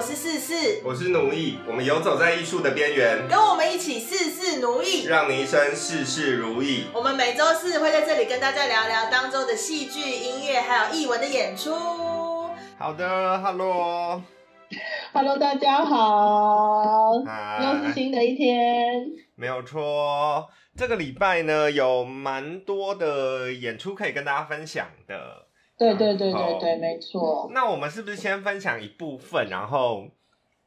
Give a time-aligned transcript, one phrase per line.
[0.00, 6.86] 我是四四，我是奴役，我们游走在艺术的边缘，跟我们一起事事奴役，让你一生事事如意。
[6.94, 11.74] 我们每周四会在这里跟大家聊聊当周的戏剧、音乐还有艺文的演出。
[12.78, 14.22] 好的，Hello，Hello，
[15.38, 17.16] 大家好，
[17.62, 20.48] 又是新的一天，没有错。
[20.78, 25.49] 这个礼拜呢，有蛮多的演出可以跟大家分享的。
[25.80, 27.50] 对对对对对，没错。
[27.54, 30.06] 那我们是不是先分享一部分，然后，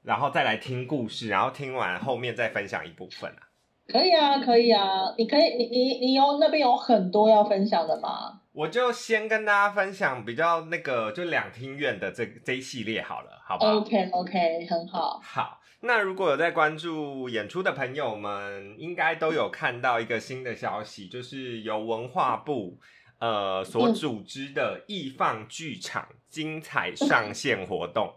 [0.02, 3.45] 然后再来听故事，然后听完后面再分享一部分啊？
[3.88, 5.13] 可以啊，可以啊。
[5.16, 8.41] 你可以，你你你有那边有很多要分享的吗？
[8.54, 15.20] 我就先跟大家分享比较那个，就两厅院的这这一系列好了，好不好？OK OK，很好。
[15.23, 15.59] 好。
[15.85, 22.79] 那如果有在关注演出的朋友们，应该都有看到一个新的消息，就是由文化部
[23.24, 28.16] 呃所组织的易放剧场精彩上线活动，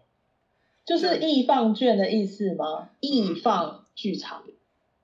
[0.84, 2.88] 就是易放券的意思吗？
[2.98, 4.42] 易放剧场，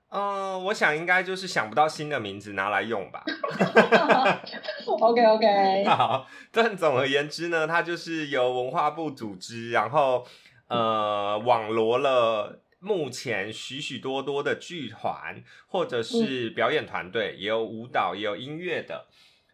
[0.09, 3.23] 嗯，我想应该就是想不到新的名字拿来用吧。
[4.87, 10.27] OK OK， 好，但总而言之呢，它就是由文化部组织，然后。
[10.69, 19.05] 呃，网罗了目前许许多多的剧团，或者是表演团队，也有舞蹈，也有音乐的。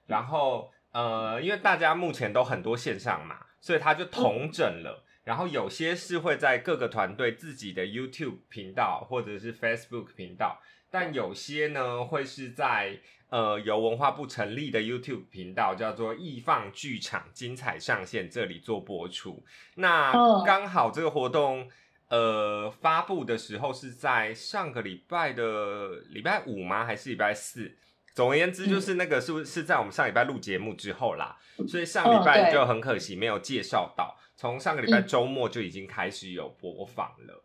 [0.09, 5.05] 然后，呃，因为大家目前都很多线上嘛，所以他就统整了。
[5.23, 12.99] 然后有些是会在各个团队自己的 YouTube 频道或者是 Facebook 频道，但有些呢会是在。
[13.31, 19.45] 呃，由文化部成立的 YouTube 频道叫做“易放剧场精彩上线”，这里做播出。
[19.75, 20.11] 那
[20.47, 21.69] 刚好这个活动，
[22.09, 26.87] 呃，发布的时候是在上个礼拜的礼拜五吗？
[26.87, 27.77] 还是礼拜四？
[28.19, 31.37] 总而言之，就是那个是不是在我们上礼拜录节目之后啦？
[31.69, 34.19] 所以上礼拜就很可惜没有介绍到。
[34.35, 37.45] 从上个礼拜周末就已经开始有播放了。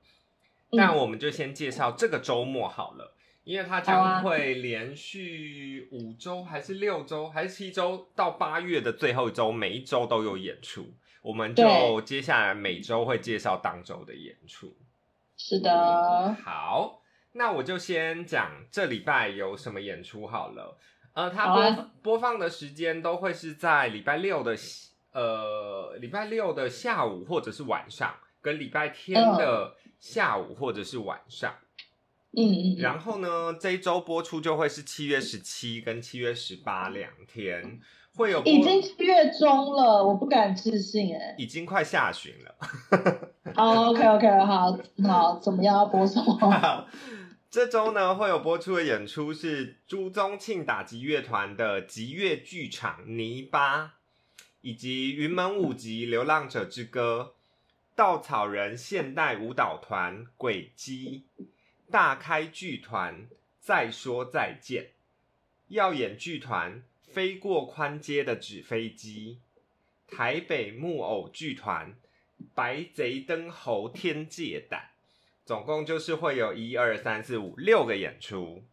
[0.71, 3.13] 那我们就先介绍这个周末好了。
[3.43, 10.91] 因为它将会连续五周，还是六周，还是七周，到八月的最后一周，每一周都有演出。
[11.21, 14.75] 我们就接下来每周会介绍当周的演出。
[15.37, 16.35] 是的。
[16.43, 17.02] 好，
[17.33, 20.77] 那我就先讲这礼拜有什么演出好了。
[21.13, 24.55] 呃，它播播放的时间都会是在礼拜六的
[25.11, 31.53] 呃礼拜六的下午或者是晚上，跟礼拜天的下午或者是晚上。
[32.35, 37.79] 嗯，然后呢，这一周播出就会是七月十七跟七月十八两天，
[38.15, 42.55] 会有已经七月中了，我不敢置信哎，已经快下旬了。
[43.53, 44.75] 好，OK OK，好
[45.07, 46.87] 好，怎么样要播什么？
[47.53, 53.85] 这周呢会有播出的演出是朱宗庆打击乐团的集乐剧场《泥巴》，
[54.61, 57.35] 以及云门舞集《流浪者之歌》，
[57.93, 61.25] 稻草人现代舞蹈团《轨迹》。
[61.91, 63.27] 大开剧团
[63.59, 64.93] 再说再见，
[65.67, 69.37] 耀眼剧团飞过宽街的纸飞机，
[70.07, 71.93] 台北木偶剧团
[72.55, 74.92] 白贼灯猴天界胆，
[75.45, 78.63] 总共就是会有一二三四五六个演出，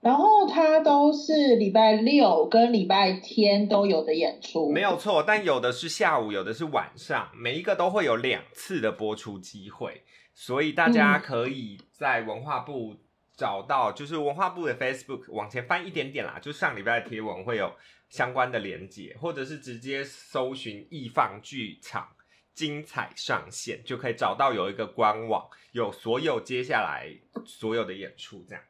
[0.00, 10.02] 然后它都是礼拜六跟礼拜天都有的演出，没有错，但有的是下午，有的是晚上，每一个都会有两次的播出机会。
[10.36, 12.96] 所以大家可以在文化部
[13.36, 17.72] 找到，就是文化部的 Facebook 往前翻一点点啦，就上礼拜的贴文会有
[18.08, 22.08] 相关的连接，或者是直接搜寻易放剧场
[22.54, 27.12] 精彩上线，就可以找到有一个官网，有所有接下来
[27.44, 28.62] 所有的演出这样。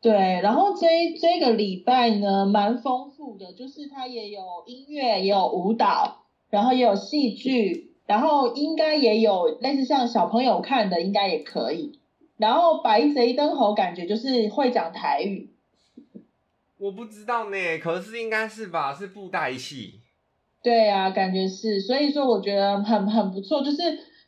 [0.00, 0.12] 对，
[0.42, 0.86] 然后这
[1.18, 7.90] 这个礼拜呢，蛮丰富的，就是它也有音乐，也有舞蹈，然后也有戏剧。
[8.06, 11.98] 然后应该也有类似像小朋友看的，应该也可以。
[12.36, 15.48] 然后白贼灯猴感觉就是会讲台语，
[16.76, 20.00] 我不知道呢，可是应该是吧，是布袋戏。
[20.64, 23.62] 对啊，感觉是，所以说我觉得很很不错。
[23.62, 23.76] 就是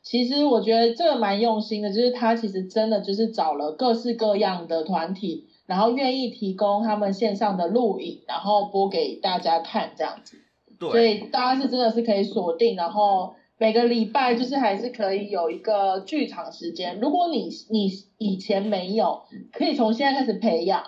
[0.03, 10.37] 其实我觉得这个蛮用心的，就是他其实真的就是找了各式各样的团体，然后愿意提供他们线上的录影，然后播给大家看这样子。
[10.79, 13.35] 对，所以大家是真的是可以锁定，然后。
[13.59, 17.01] 每个礼拜就是还是可以有一个剧场时间。
[17.01, 20.83] 如果你你以前没有，可以从现在开始培养。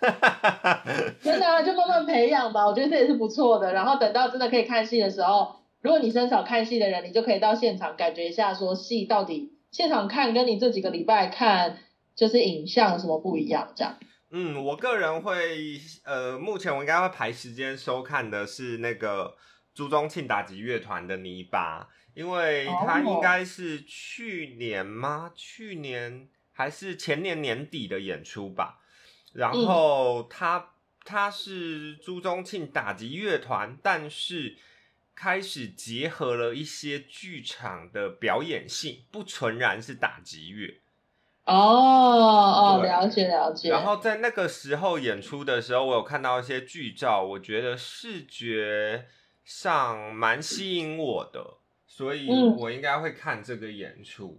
[1.22, 3.72] 真的就慢慢培养吧，我觉得这也是不错的。
[3.72, 11.78] 然后等到真的可以看戏的时候，如果你很少看戏的人，你就可以到现场感觉一下，说戏到底现场看跟你这几个礼拜看
[12.14, 13.96] 就是影像什么不一样这样。
[14.30, 19.36] 嗯，我个人会呃，目前我应该会排时间收看的是那个
[19.74, 21.88] 朱宗庆打击乐团的泥巴。
[22.14, 25.30] 因为他应哦该是去年吗？
[25.36, 28.77] 去年还是前年年底的演出吧。
[29.34, 30.70] 然嗯后他
[31.04, 34.56] 他是朱宗庆打击乐团，但是
[35.14, 40.80] 开始结合了一些剧场的表演性，不纯然是打击乐。
[41.44, 43.70] 哦哦，了解了解。
[43.70, 49.06] 然后在那个时候演出的时候，我有看到一些剧照，我觉得视觉
[49.44, 54.38] 上蛮吸引我的，所以嗯我应该会看这个演出。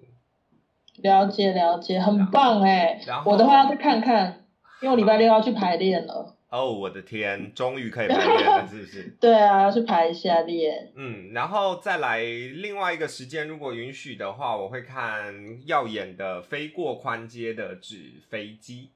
[0.97, 3.24] 了解了解，很棒哎然！
[3.24, 4.45] 后我的话要再看看，
[4.81, 6.36] 因为我礼拜六要去排练了。
[6.50, 9.04] 哦，我的天，终于可以排练了，是不是？
[9.22, 10.92] 对啊，要去排一下练。
[10.96, 15.34] 嗯，然后再来另外一个时间，如果允许的话，我会看
[15.68, 18.90] 耀眼的《飞过宽街的纸飞机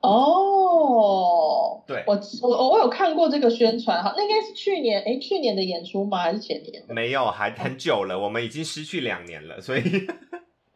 [0.00, 6.18] 哦，对我我我有看过这个宣传，哈，那应该是去年诶，去年的演出吗？
[6.18, 9.82] 还是前年》，的没有，还很久了，我们已经失去两年了，所以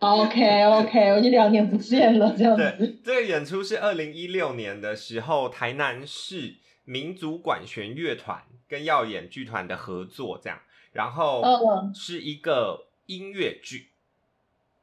[0.02, 3.00] ？OK OK，我已经两年不见了，这样对子。
[3.04, 10.58] 这个演出是二零一六年的时候，台南市民族管弦乐团跟耀眼剧团的合作，这样，
[10.92, 13.90] 然后嗯是一个音乐剧。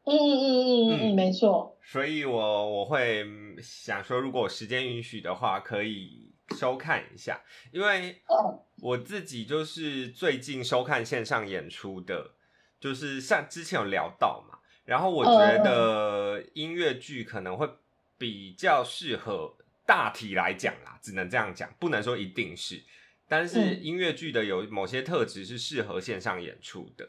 [0.05, 1.77] 嗯嗯嗯嗯没错。
[1.83, 3.25] 所以我我会
[3.61, 12.31] 想说，如果时间允许的话，可以收看一下，因为嗯我自己就是最近收看线上演出的，
[12.79, 14.48] 就是像之前有聊到嘛，
[14.89, 17.69] 然后我觉得音乐剧可能会
[18.17, 19.55] 比较适合
[19.85, 22.81] 大体来讲啦，只能这样讲，不能说一定是，
[23.27, 27.07] 但是嗯音乐剧的有某些特质是适合线上演出的。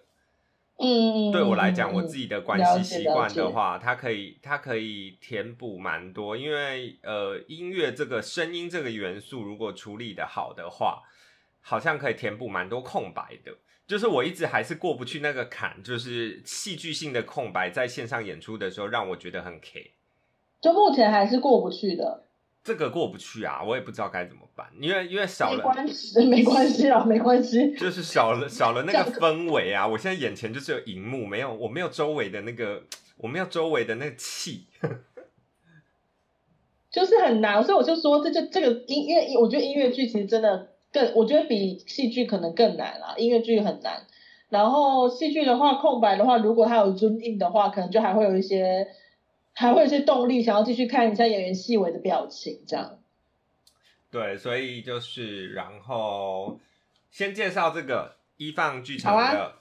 [0.76, 11.02] 嗯嗯，对我来讲，嗯我自己的关系习惯的话，它可以它可以填补蛮多，因为呃，音乐这个声音这个元素，如果处理的好的话，
[11.62, 13.56] 好像可以填补蛮多空白的。
[13.90, 19.90] 就是我一直还是过不去那个坎，就是戏剧性的空白，在线上演出的时候让我觉得很 K，
[20.60, 22.22] 就目前还是过不去的。
[22.62, 25.64] 这个过不去啊，我也不知道该怎么办，因为因为少了没了。
[25.74, 27.74] 关系，没关系啊，没关系。
[27.74, 29.84] 就是少了少了那 个氛围啊！
[29.84, 32.84] 我现在眼前就是有荧幕，没有我没有周围的那个，
[33.16, 34.66] 我没有周围的那个气。
[36.92, 44.06] 就是很难，所以我就说，这就这个音，因为我觉得音乐剧其实真的更，我觉得比戏剧可能更难啊，音乐剧很难。
[44.48, 48.88] 然后戏剧的话，空白的话，如果它有 zoom in 的话，可能就还会有一些，
[49.52, 52.98] 还会有一些动力，想要继续看一下演员细微的表情，这样。
[54.10, 56.58] 对，所以就是，然后
[57.12, 59.52] 先介绍这个一放剧场的，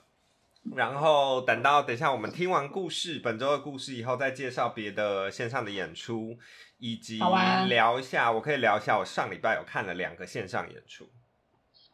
[0.74, 6.36] 然后等到等一下我们听完故事本周的故事以后，再介绍别的线上的演出，
[6.78, 7.20] 以及
[7.68, 11.08] 聊一下，我可以聊一下我上礼拜有看了两个线上演出。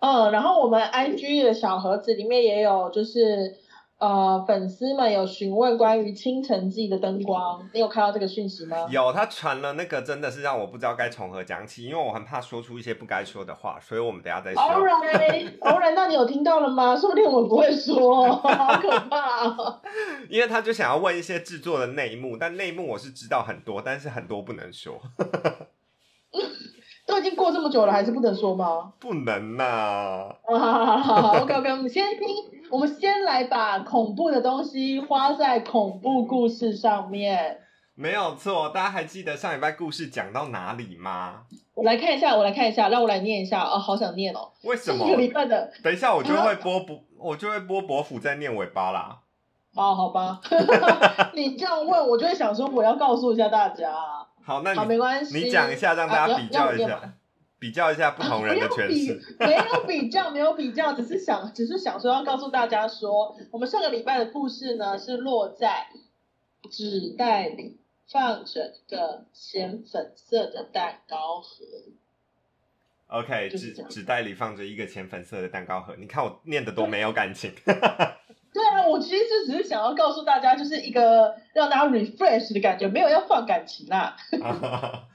[0.00, 3.56] 嗯，然后我们 IG 的小盒子里面也有，就是
[3.98, 8.87] 呃，粉丝们有询问关于清晨季的灯光，你有看到这个讯息吗？
[8.90, 14.62] 有他传了那个，真的是让我不知道该从何讲起，因为我很怕说出一些不该说的话，所以我们等下再说。
[14.62, 16.94] All right, all right，那你有听到了吗？
[16.94, 19.81] 说不定我们不会说，好可怕、哦。
[20.28, 25.00] 因为他就想要问一些制作的内幕，但内幕我是知道很多，但是很多不能说，
[27.06, 28.93] 都已经过这么久了，还是不能说吗？
[28.98, 32.27] 不能呐、啊，好好好好，OK OK，我们先听，
[32.70, 37.60] 我们先来把恐怖的东西花在恐怖故事上面。
[37.94, 41.43] 没有错，大家还记得上礼拜故事讲到哪里吗？
[41.75, 44.51] 我来看一下，我来看一下，让我来念一下哦，好想念哦。
[44.65, 45.13] 为什么这？
[45.13, 49.19] 个礼拜的，等一下我就会播不，我就会播伯父在念尾巴啦。
[49.77, 50.41] 哦好吧，
[51.34, 53.94] 你这样问，我就会想说，我要告诉一下大家。
[54.46, 55.36] 好，那好，没你关系。
[55.36, 57.15] 你讲一下，让大家比较一要下，
[57.58, 59.36] 比较一下不同人的诠释。
[59.41, 65.88] 没有比较，没有比较，只是想，只是想说要告诉大家说，我们上个礼拜的故事呢是落在
[66.70, 71.65] 纸袋里放着的浅粉色的蛋糕盒。
[73.08, 77.53] OK，纸纸袋里放着一个浅粉色的蛋糕盒，你看我念的多没有感情。
[78.56, 84.17] 对啊，我其实只是想要告诉大家，就是一个让大家 refresh 的感觉，没有要放感情啦。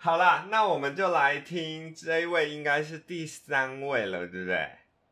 [0.00, 4.66] 好啦，那我们就来听这一位，应该是第三位了，对不对？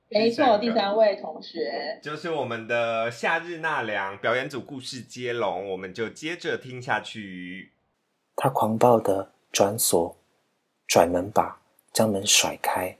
[0.08, 7.72] 没错，第三个第三位同学，就是我们的夏日纳凉表演组故事接龙，我们就接着听下去。
[8.34, 10.16] 他狂暴的转锁、
[10.88, 11.60] 拽门把，
[11.92, 12.96] 将门甩开，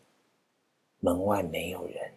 [1.01, 2.13] 门外没有人，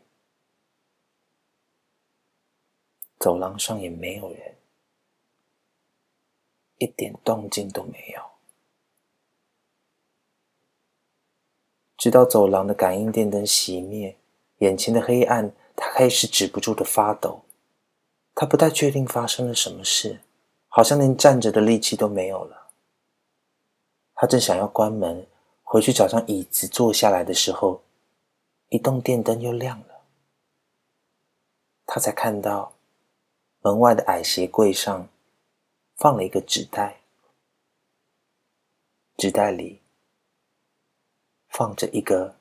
[3.27, 4.55] 走廊上也没有人，
[6.77, 8.21] 一点动静都没有。
[11.97, 14.17] 直到走廊的感应电灯熄灭，
[14.59, 17.43] 眼前的黑暗，他开始止不住的发抖。
[18.33, 20.21] 他不太确定发生了什么事，
[20.69, 22.69] 好像连站着的力气都没有了。
[24.13, 25.27] 他正想要关门
[25.63, 27.83] 回去找张椅子坐下来的时候，
[28.69, 30.05] 一动电灯又亮了。
[31.85, 32.76] 他才看到
[33.67, 35.09] 门外的矮鞋柜上
[35.97, 37.01] 放了一个纸袋，
[39.17, 39.81] 纸袋里
[41.49, 42.37] 放着一个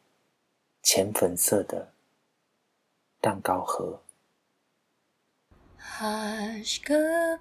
[0.85, 1.93] 浅粉色的
[3.21, 4.01] 蛋糕盒。
[5.99, 7.41] Hush, goodbye,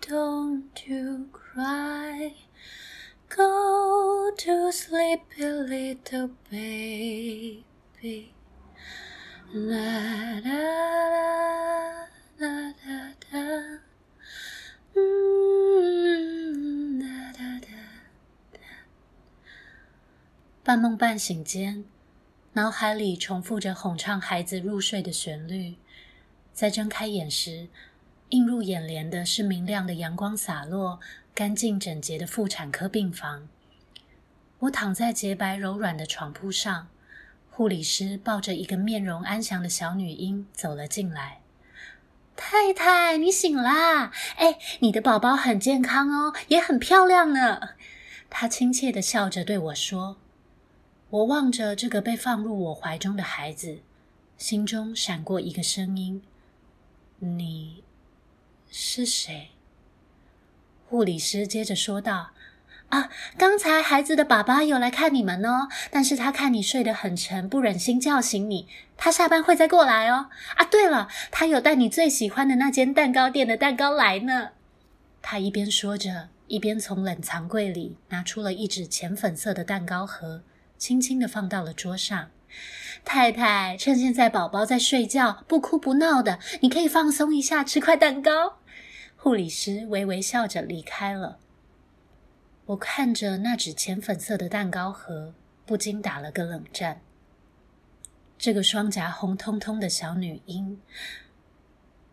[0.00, 2.34] don't you cry.
[3.28, 8.34] Go to sleep, a little baby.
[9.52, 10.48] La da
[12.38, 13.36] da da da da.
[14.94, 17.66] Mm, da da da
[18.52, 18.60] da.
[20.62, 21.84] 半梦半醒间，
[22.52, 25.74] 脑海里重复着哄唱孩子入睡的旋律。
[26.52, 27.66] 在睁开眼时，
[28.28, 31.00] 映入眼帘的是明亮的阳光洒落、
[31.34, 33.48] 干净整洁的妇产科病房。
[34.60, 36.86] 我躺在洁白柔软的床铺上，
[37.50, 41.40] 护理师抱着一个面容安详的小女婴走了进来。
[42.34, 44.12] 太太，你醒啦！
[44.36, 47.70] 哎，你的宝宝很健康哦，也很漂亮呢。
[48.30, 50.16] 她亲切的笑着对我说。
[51.10, 53.80] 我望着这个被放入我怀中的孩子，
[54.38, 56.22] 心中闪过一个声音。
[57.18, 57.82] 你
[58.70, 59.50] 是谁？
[60.88, 62.30] 护理师接着说道
[62.90, 68.66] ：“啊，刚才孩子的爸爸有来看你们哦，但是他看你睡得很沉，不忍心叫醒你，
[68.96, 70.28] 他下班会再过来哦。
[70.56, 74.50] 啊，对了，他有带你最喜欢的那间蛋糕店的蛋糕来呢。”
[75.22, 80.42] 他一边说着，一边从冷藏柜里拿出了一纸浅粉色的蛋糕盒，
[80.76, 82.30] 轻轻的放到了桌上。
[83.04, 88.58] 太太，趁现在宝宝在睡觉，不哭不闹的，你可以放松一下，吃块蛋糕。
[89.16, 91.38] 护理师微微笑着离开了。
[92.70, 95.34] 我看着那纸浅粉色的蛋糕盒，
[95.66, 97.00] 不禁打了个冷战。
[98.38, 100.80] 这个双颊红彤彤的小女婴，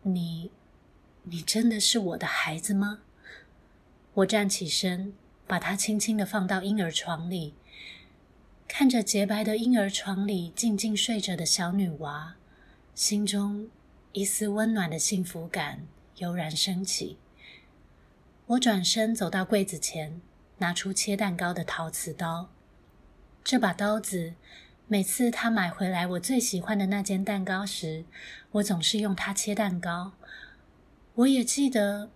[0.02, 0.50] 你，
[1.24, 3.02] 你真的是我的孩子吗？
[4.16, 5.14] 我站起身，
[5.46, 7.54] 把她轻轻的放到婴儿床里。
[8.68, 12.36] 看着洁白的婴儿床里静静睡着的小女娃，
[12.96, 13.70] 心中
[14.12, 15.86] 一丝温暖的幸福感
[16.16, 17.20] 油然升起。
[18.48, 20.20] 我转身走到柜子前，
[20.60, 22.50] 拿出切蛋糕的陶瓷刀。
[23.44, 24.34] 这把刀子，
[24.88, 28.06] 每次他买回来我最喜欢的那间蛋糕时，
[28.52, 30.14] 我总是用它切蛋糕。
[31.16, 32.10] 我也记得，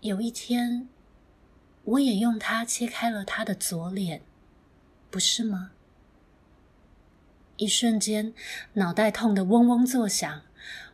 [0.00, 0.88] 有一天，
[1.84, 4.22] 我也用它切开了他的左脸，
[5.10, 5.70] 不是吗？
[7.56, 8.34] 一瞬间，
[8.74, 10.42] 脑袋痛得嗡嗡作响。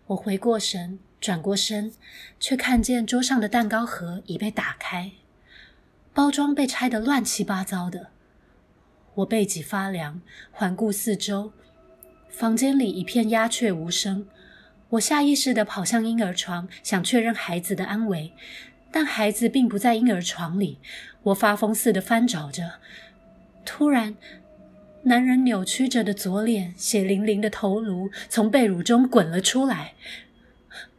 [0.09, 1.93] 我回过神，转过身，
[2.39, 5.13] 却看见桌上的蛋糕盒已被打开，
[6.19, 8.09] 包装被拆得乱七八糟的。
[9.15, 10.21] 我背脊发凉，
[10.51, 11.53] 环顾四周，
[12.29, 14.27] 房间里一片鸦雀无声。
[14.89, 18.33] 我下意识地跑向婴儿床，想确认孩子的安危，
[18.91, 20.81] 但孩子并不在婴儿床里。
[21.23, 22.81] 我发疯似的翻找着，
[23.65, 24.17] 突然。
[25.05, 29.95] 男人扭曲着的左脸，血淋淋的头颅从被褥中滚了出来。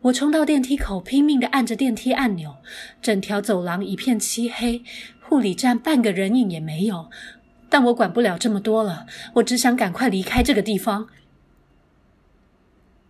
[0.04, 2.56] 我冲到电梯口，拼命的按着电梯按钮。
[3.02, 4.82] 整条走廊一片漆黑，
[5.22, 7.10] 护理站半个人影也没有。
[7.68, 11.10] 但我管不了这么多了，我只想赶快离开这个地方。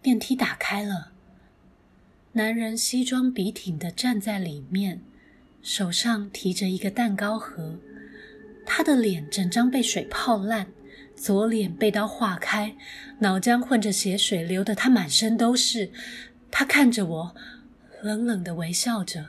[0.01, 1.11] 电梯打开了，
[2.31, 5.01] 男人西装笔挺的站在里面，
[5.61, 7.77] 手上提着一个蛋糕盒。
[8.65, 10.67] 他的脸整张被水泡烂。
[11.15, 12.77] 左脸被刀划开，
[13.19, 15.91] 脑浆混着血水流得他满身都是。
[16.51, 17.35] 他看着我，
[18.01, 19.27] 冷冷的微笑着。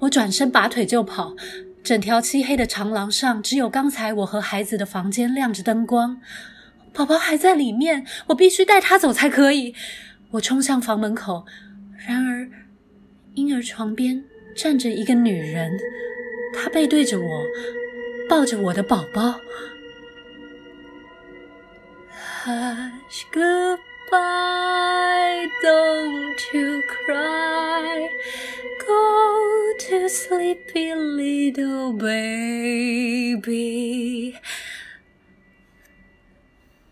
[0.00, 1.34] 我转身拔腿就跑，
[1.82, 6.20] 整条漆黑的长廊上只有刚才我和孩子的房间亮着灯光。
[6.92, 9.74] 宝宝还在里面，我必须带他走才可以。
[10.32, 11.46] 我冲向房门口，
[12.06, 12.48] 然而
[13.34, 14.24] 婴儿床边
[14.56, 15.78] 站着一个女人，
[16.54, 17.42] 她背对着我，
[18.28, 19.40] 抱着我的宝宝。
[22.44, 23.78] Hush, goodbye,
[25.61, 28.09] don't you cry.
[28.87, 33.51] Go to sleep, little baby.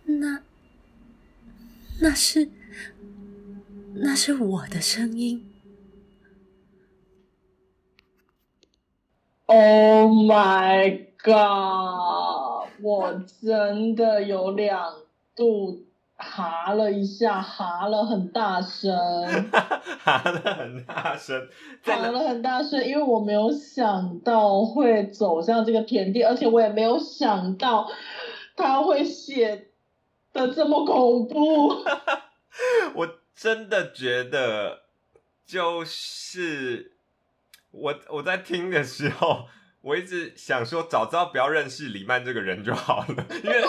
[0.06, 0.44] 那，
[2.00, 2.50] 那是，
[3.96, 5.46] 那是我的声音。
[9.46, 12.70] Oh my god！
[12.82, 15.04] 我真的有两
[15.36, 15.84] 度
[16.25, 18.91] 哈了一下，哈了很大声，
[20.03, 21.49] 哈了很大声，
[21.83, 27.89] 哈了很大声，因为我没有想到会走向这个田地，而且我也没有想到
[28.57, 29.69] 他会写
[30.33, 31.85] 的这么恐怖。
[32.95, 34.83] 我真的觉得，
[35.47, 36.93] 就是
[37.71, 39.47] 我我在听的时候，
[39.85, 43.63] 我一直想说，早知道不要认识李曼这个人就好了， 因为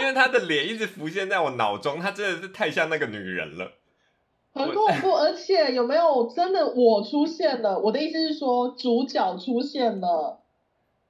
[0.00, 3.72] 因为她的脸一直浮现在我脑中，她真的是太像那个女人了。
[4.52, 7.78] 很恐怖， 而且有没有真的我出现了？
[7.78, 10.40] 我的意思是说，主角出现了。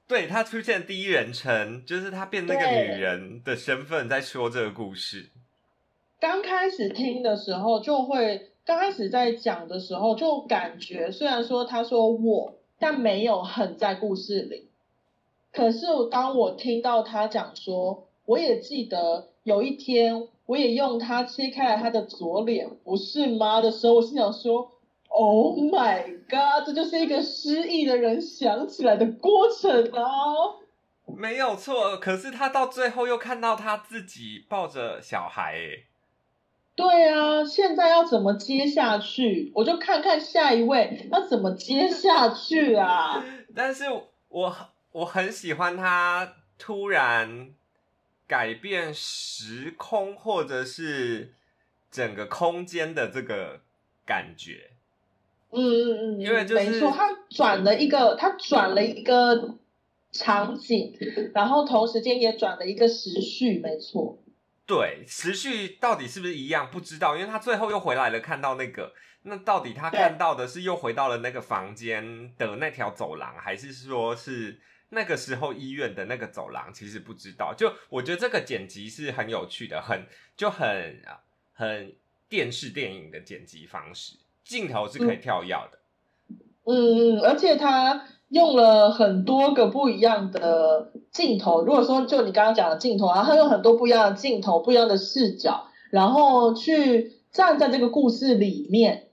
[0.07, 5.31] 对他出现第一人称，就是他变那个女人的身份在说这个故事。
[6.21, 14.67] 刚开始听的时候就会，刚开始在讲的时候就感觉，虽然说他说我，但没有很在故事里。
[15.53, 24.71] 可是当我听到他讲说，我也记得有一天，我也用它切开了他的左脸，不是吗的时候，我心想说
[25.09, 30.57] ，Oh my god，这就是一个失忆的人想起来的过程啊！
[31.07, 35.85] 没有错，可是他到最后又看到他自己抱着小孩，哎，
[36.81, 39.53] 对啊，现在要怎么接下去？
[39.55, 43.25] 我就看看下一位要怎么接下去啊！
[43.55, 43.85] 但是
[44.29, 44.57] 我
[44.93, 47.51] 我很喜欢他突然
[48.27, 51.35] 改变时空或者是
[51.91, 53.61] 整个空间的这个
[54.07, 54.71] 感觉。
[55.53, 59.57] 嗯嗯嗯，因为就是没错，他转了一个，他转了一个
[60.13, 60.97] 场景，
[61.35, 64.19] 然后同时间也转了一个时序，没错。
[64.71, 66.71] 对，时序到底是不是一样？
[66.71, 76.73] 不知道，因为他最后又回来了，看到那个，那到底他看到的是又回到了那个房间的那条走廊，还是说是那个时候医院的那个走廊？
[76.73, 77.53] 其实不知道。
[77.53, 80.07] 就我觉得这个剪辑是很有趣的，很
[80.37, 81.03] 就很
[81.53, 81.97] 很
[82.29, 85.81] 电视电影的剪辑方式，镜头是可以跳跃的。
[86.65, 91.63] 嗯嗯，而且他用了很多个不一样的镜头。
[91.65, 99.09] 如果说就你刚刚讲的镜头啊，他用很多不一样的镜头、不一样的视角，然后去站在这个故事里面，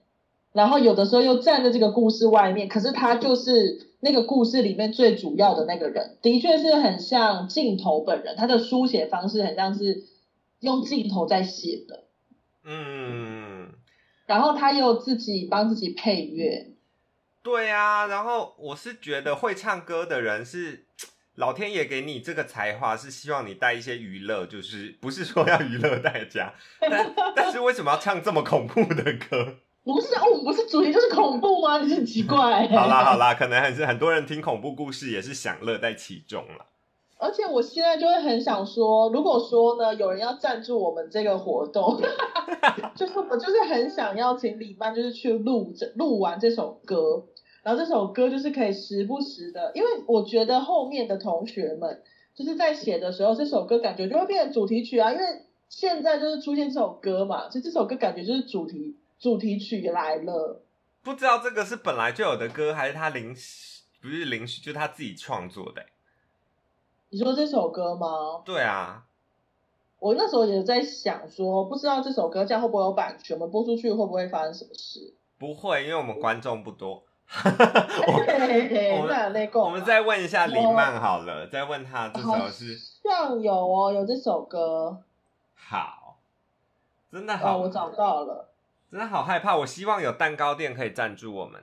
[0.52, 2.68] 然后有的时候又站在这个故事外面。
[2.68, 8.36] 可是他就是那个故事里面最主要的那个人，的确是很像镜头本人。
[8.36, 10.04] 他的书写方式很像是
[10.60, 12.04] 用镜头在写的，
[12.64, 13.70] 嗯，
[14.26, 16.74] 然后他又自己帮自己配乐。
[17.42, 18.06] 对啊。
[18.06, 20.86] 然后我是觉得会唱歌的人是。
[21.38, 29.58] 老天爷给你这个才华，是希望你带一些娱乐，就是不是说要娱乐大家，但但是为什么要唱这么恐怖的歌？
[29.84, 31.78] 不是哦，我们不是主题就是恐怖吗？
[31.78, 36.66] 你是很奇怪、好啦好啦，可能还是很多人听恐怖故事也是享乐在其中了。
[37.18, 42.00] 而且我现在就会很想说，如果说呢，有人要赞助我们这个活动，
[42.94, 47.24] 就是我就是很想要请李曼，就是去录这录完这首歌，
[47.62, 52.02] 然后这首歌就是可以时不时的，因为我觉得后面的同学们
[52.34, 55.24] 就是在写的时候，这首歌感觉就会变成主题曲啊，因为
[55.68, 60.62] 现在就是出现这首歌嘛，所以这首歌感觉就是主题主题曲来了。
[61.02, 65.84] 不知道这个是本来就有的歌，还是他临时不是临时，就他自己创作的、
[67.10, 68.42] 你说这首歌吗？
[68.44, 69.04] 对啊，
[69.98, 75.14] 我那时候也在想说，不知道这首歌这样会不会有版权，我们播出去会不会发生什么事？
[75.38, 77.02] 不会，因为我们观众不多。
[79.62, 85.02] 我们再问一下李曼好了，再问他这首是像有哦，有这首歌
[85.54, 86.16] 好，
[87.12, 88.48] 真的好，哦，我找到了。
[88.90, 89.54] 真的好害怕。
[89.58, 91.62] 我希望有蛋糕店可以赞助我们，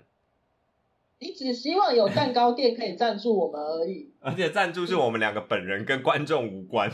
[1.19, 6.91] 你只希望有蛋糕店可以赞助我们而已， 而且赞助是我们两个本人，跟观众无关。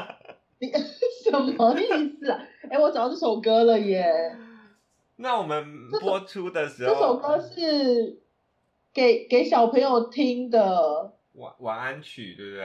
[0.58, 0.70] 你
[1.24, 2.40] 什么意思啊？
[2.70, 4.36] 哎，我找到这首歌了耶！
[5.16, 8.20] 那我们播出的时候，这首歌是
[8.94, 12.64] 给给小朋友听的，晚晚安曲，对不对？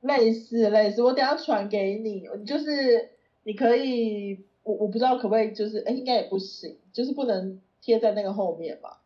[0.00, 3.10] 类似类似，我等下传给你，就是
[3.44, 9.00] 你可以，我我不知道可不可以，就是哎，应该也不行，就是不能贴在那个后面吧。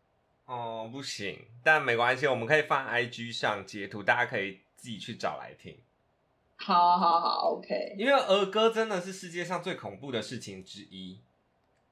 [0.49, 5.77] 哦，不行，但没关系，我们可以放 IG 上截图，大家可以自己去找来听。
[6.57, 11.19] 好好好，OK，因为儿歌真的是世界上最恐怖的事情之一。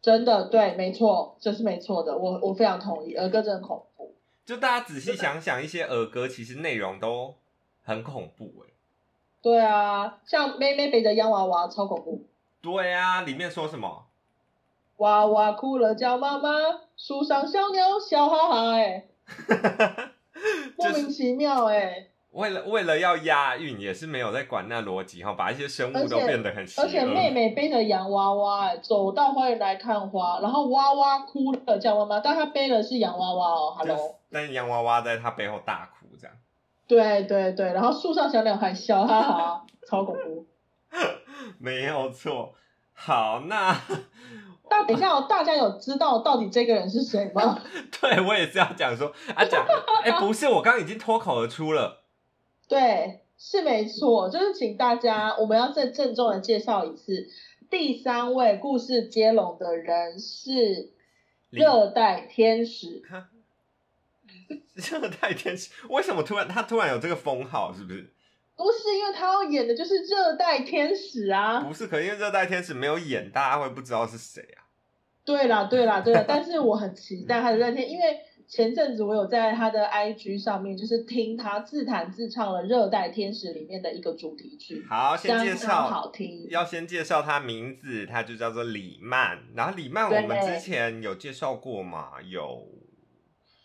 [0.01, 4.15] 真的对，没错，这是没错的，我我非常同意，儿歌真的恐怖。
[4.43, 7.35] 就大家仔细想想，一些儿歌其实内容都
[7.83, 8.73] 很恐怖哎。
[9.39, 12.25] 对啊，像妹妹背着洋娃娃超恐怖，
[12.59, 14.06] 对啊，里面说什么？
[14.97, 16.49] 娃娃哭了叫妈妈，
[16.95, 19.07] 树上小鸟笑哈哈、哎，
[20.77, 26.85] 莫名其妙哎、为了为了要押韵，也是没有在管那逻辑哈，把一些生物都变得很邪恶。
[26.85, 34.15] 而且妹妹背着洋娃娃、哎，走到花园来看花，然后娃娃哭了叫妈妈，但她背的是洋娃娃哦，Hello。
[34.31, 36.35] 但洋娃娃在她背后大哭，这样。
[36.87, 40.45] 对对对，然后树上小鸟还笑，哈哈， 超恐怖。
[41.59, 42.53] 没有错。
[42.93, 43.75] 好，那
[44.69, 47.61] 大等一下哦，大家有知道到底这个人是谁吗？
[48.01, 49.65] 对我也是要讲说啊，讲
[50.03, 52.03] 哎，不是，我刚刚已经脱口而出了。
[52.67, 57.27] 对，是没错，就是请大家，我们要再郑重的介绍一次，
[57.69, 60.91] 第三位故事接龙的人是
[61.49, 63.01] 热带天使。
[64.75, 67.73] 热带天使为什么突然他突然有这个封号？
[67.73, 68.13] 是不是？
[68.57, 71.61] 不是，因为他要演的就是热带天使啊。
[71.61, 74.67] 不是，可能因为热带天使没有演，大家会不知道是谁啊。
[75.23, 78.19] 对啦，对啦，对啦，但是我很期待他的热天，因为。
[78.49, 84.85] 前阵子我有在他的 IG 上面，就是听他自弹自唱了《热带天使》里面的一个主题曲。
[84.89, 86.47] 好，先介绍，好听。
[86.49, 89.39] 要先介绍他名字，他就叫做李曼。
[89.53, 92.11] 然后李曼，我们之前有介绍过吗？
[92.25, 92.65] 有。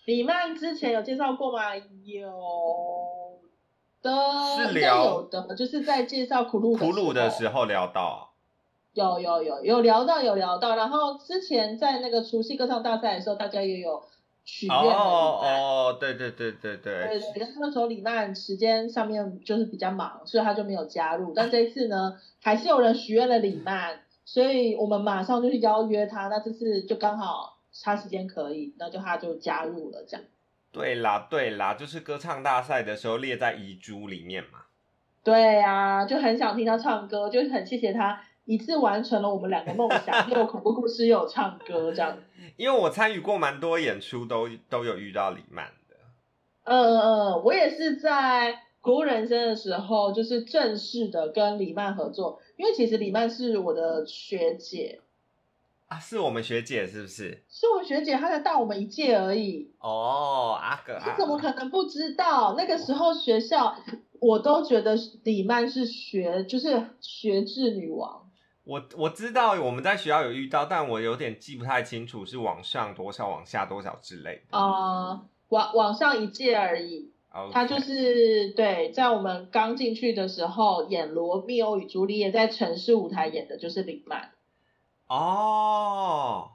[0.07, 1.77] 李曼之前有介绍过吗？
[1.77, 2.29] 有
[4.03, 4.11] 的，
[4.57, 8.33] 是聊有的，就是在介绍苦鲁苦鲁的时候聊到。
[8.95, 14.03] 有有有有聊到有聊到，然后之前在那个除夕歌唱大赛的时候，大家也有。
[14.45, 17.07] 许愿哦哦，对对对对对。
[17.07, 21.33] 对对，那时候李曼时间上面就是比较忙，所以他就没有加入。
[21.33, 26.27] 但这一次呢，还是有人许愿了李曼，所以我们马上就去邀约他。
[26.27, 30.27] 那这次就刚好他时间可以，那就他就加入了这样。
[30.73, 34.61] 对啦对啦，就是歌唱大赛的时候列在遗珠里面嘛。
[35.23, 38.21] 对呀，就很想听他唱歌，就很谢谢他。
[38.45, 42.19] 一次完成了我们两个梦想， 又有恐怖故事，又有唱歌，这样。
[42.57, 45.97] 因为我参与过蛮多演出，都都有遇到李曼的。
[46.65, 52.41] 嗯嗯嗯，我也是在《古人生》的时候，就是正式的跟李曼合作。
[52.57, 55.01] 因为其实李曼是我的学姐
[55.93, 57.45] 啊，是我们学姐是不是？
[57.51, 59.71] 是我学姐，她才大我们一届而已。
[59.79, 62.55] 哦，阿哥，你怎么可能不知道？
[62.57, 63.77] 那个时候学校，
[64.19, 68.31] 我都觉得李曼是学，就是学制女王。
[68.65, 74.57] 我我知道我们在学校有遇到，但我有点记不太清楚是往上多少，往下多少之类的。
[74.57, 77.13] 啊，往往上一届而已。
[77.51, 84.31] 他就是对，在我们刚进去的时候演《罗密欧与朱丽叶》在城市舞台演的就是李曼。
[85.17, 86.49] 哦。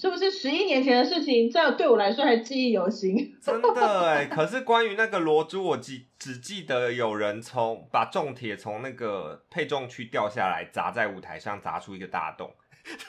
[0.00, 1.50] 是不是十一年前的事情？
[1.50, 3.34] 这对我来说还记忆犹新。
[3.42, 12.52] 真的哎，可是关于那个罗珠，我记只记得有人从把重铁从那个配重区掉下来，砸在舞台上，砸出一个大洞。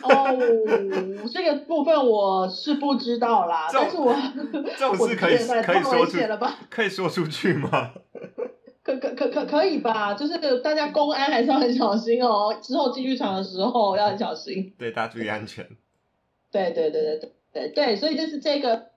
[0.01, 0.35] 哦，
[1.31, 4.13] 这个部分我是不知道啦，但是我
[4.75, 6.57] 这种 事可以可以说出了吧？
[6.71, 7.91] 可以说出去吗？
[8.97, 10.13] 可可可可可以吧？
[10.15, 14.73] 就是大家公安还是要很小心哦，之后进剧场的时候要很小心。
[14.79, 15.65] 对，大家注意安全。
[16.51, 18.89] 对对对对对对对，所以就是这个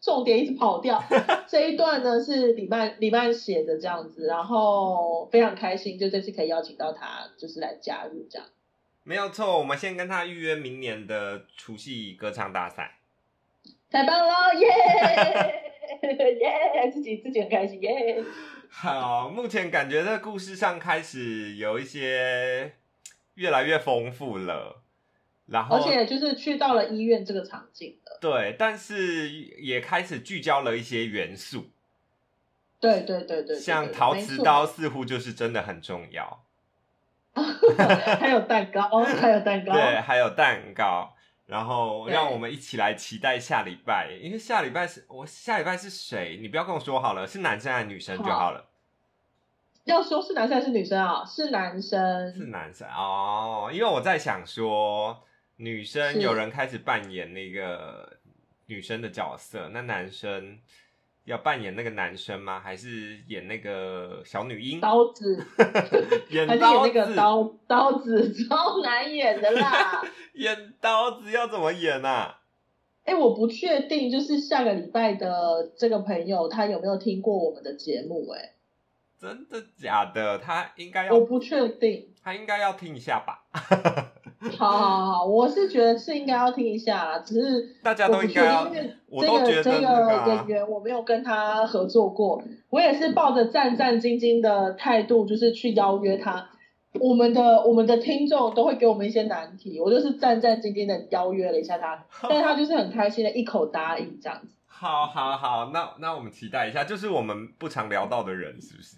[0.00, 1.02] 重点一直跑掉。
[1.48, 8.46] 这一段呢是李曼李曼写的这样子，然后非常开心，就这次可以邀请到他，就是来加入这样。
[9.02, 12.98] 没有错，我们先跟他预约明年的除夕歌唱大赛。
[13.90, 14.68] 太棒了，耶
[16.40, 18.22] 耶，自己自己很开心耶。
[18.70, 22.76] 好，目前感觉这个故事上开始有一些
[23.34, 24.82] 越来越丰富了。
[25.46, 28.18] 然后，而且就是去到了医院这个场景了。
[28.20, 31.70] 对，但是也开始聚焦了一些元素。
[32.78, 36.44] 对对对对，像陶瓷刀似乎就是真的很重要。
[38.18, 41.14] 还有蛋糕，还有蛋糕，对，还有蛋糕。
[41.50, 46.38] 然后让我们一起来期待下礼拜，因为下礼拜是我下礼拜是谁？
[46.40, 48.64] 你不要跟我说好了，是男生还是女生就好了。
[49.84, 51.24] 要说是男生还是女生啊？
[51.24, 53.70] 是男生，是男生哦。
[53.72, 55.24] 因为我在想说。
[55.62, 58.16] 女生有人开始扮演那个
[58.64, 60.58] 女生的角色，那男生
[61.30, 62.58] 要扮演那个男生吗？
[62.58, 64.80] 还是演那个小女婴？
[64.80, 65.46] 刀子，
[66.30, 70.02] 演刀子，刀刀子 超难演的啦！
[70.34, 72.38] 演刀子要怎么演啊？
[73.04, 78.28] 哎，我不确定，就是下个礼拜的这个朋友他有没有听过我们的节目？
[78.30, 78.54] 哎，
[79.20, 80.38] 真的假的？
[80.38, 83.44] 他应该要，我不确定，他应该要听一下吧。
[84.56, 88.66] 好好好，我是觉得是应该要听一下，只是大家都应该要。
[88.68, 96.48] 因为这个这个演员我没有跟他合作过，我也是抱着战战兢兢的态度，就是去邀约他。
[96.94, 104.54] 我们的我们的听众都会给我们一些难题，我就是战战兢兢的邀约了一下他， 但是他就是很开心的一口答应这样子。
[104.66, 108.96] 好好好，那那我们期待一下，就是我们不常聊到的人，是不是？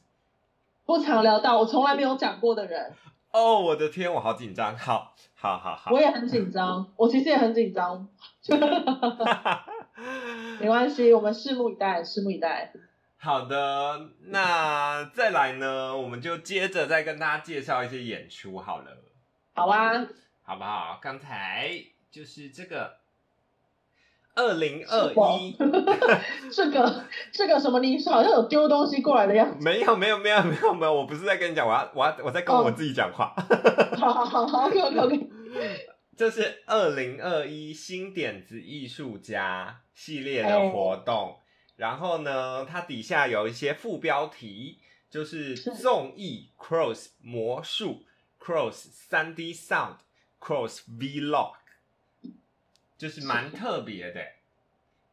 [0.87, 2.92] 不常聊到，我从来没有讲过的人，
[3.33, 4.76] 哦，我的天，我好紧张。
[4.76, 6.00] 好，好，好，好我。
[6.00, 8.09] 也很紧张， 我其实也很紧张，
[10.61, 12.72] 没关系，我们拭目以待，拭目以待。
[13.16, 18.96] 好的，那再来呢，我们就接着再跟大家介绍一些演出好了，
[19.55, 20.07] 好啊，
[20.44, 21.00] 好不好？
[21.02, 21.72] 刚才
[22.09, 22.98] 就是这个
[24.35, 25.57] 二零二一，
[26.51, 29.64] 这个这个什么，你好像有丢东西过来的样子。
[29.64, 33.35] 没有没有没有没有没有，我不是在跟你讲，我要我要我在跟我自己讲话。
[33.99, 35.31] 好好好好，OK OK OK。
[36.16, 41.38] 这是二零二一新点子艺术家系列的活动，
[41.77, 44.79] 然后呢，它底下有一些副标题，
[45.11, 48.05] 就是是综艺 cross 魔术
[48.38, 49.97] cross 三 D sound
[50.38, 51.55] cross vlog，
[53.03, 54.21] 就是蛮特别的，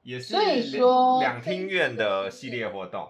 [0.04, 3.10] 也是所以说两厅院的系列活动。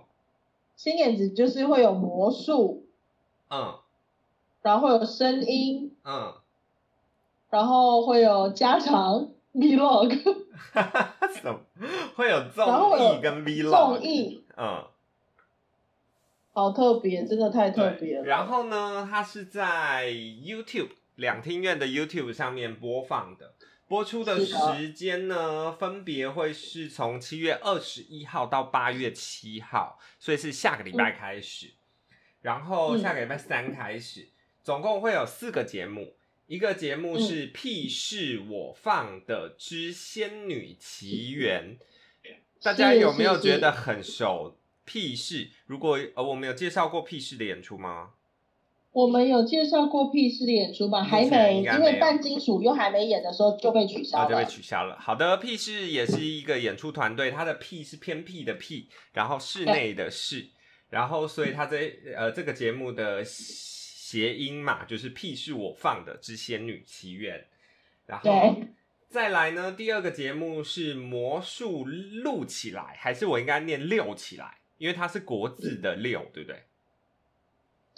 [0.77, 2.85] 新点子就是会有魔术，
[3.49, 3.77] 嗯
[4.61, 6.33] 然后会有声音，嗯，
[7.49, 10.17] 然后会有家常 vlog
[11.41, 11.59] 什么
[12.15, 14.85] 会有综艺跟 vlog 综艺，嗯。
[16.53, 18.23] 好特别，真的太特别了。
[18.23, 23.53] 然后呢，它是在 YouTube 两厅院的 YouTube 上面播放的，
[23.89, 31.71] 播出的时间呢，分别会是从七月二十一号到八月七号，所以是下个礼拜开始，
[32.41, 34.29] 然后嗯下个礼拜三开始，
[34.63, 36.15] 总共会有四个节目。
[36.45, 41.77] 一个节目嗯是《屁事我放的之仙女奇缘》，
[42.63, 44.59] 大家有没有觉得很熟？
[44.85, 48.13] 屁事，如果呃，我们有介绍过屁事的演出吗？
[48.91, 51.03] 我们有介绍过屁事的演出吗？
[51.03, 54.45] 还没，没因为半金属又还没演的时候就被取消了，就被。
[54.45, 54.97] 取消了。
[54.99, 60.47] 好的，屁事也是一个演出团队，它的屁是偏僻的僻，然后室内的室，
[60.89, 67.45] 然后所以它这呃这个节目的谐音嘛，就是屁是我放的之仙女祈愿，
[68.07, 68.67] 然后对，
[69.07, 74.57] 再来呢，第二个节目是魔术录起来，还是我应该念六起来？
[74.79, 76.63] 因为它是国字的六，对不对？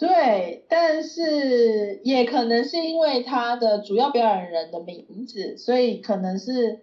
[0.02, 6.80] 对，但是也可能是因为他的主要表演人的名字，所以可能是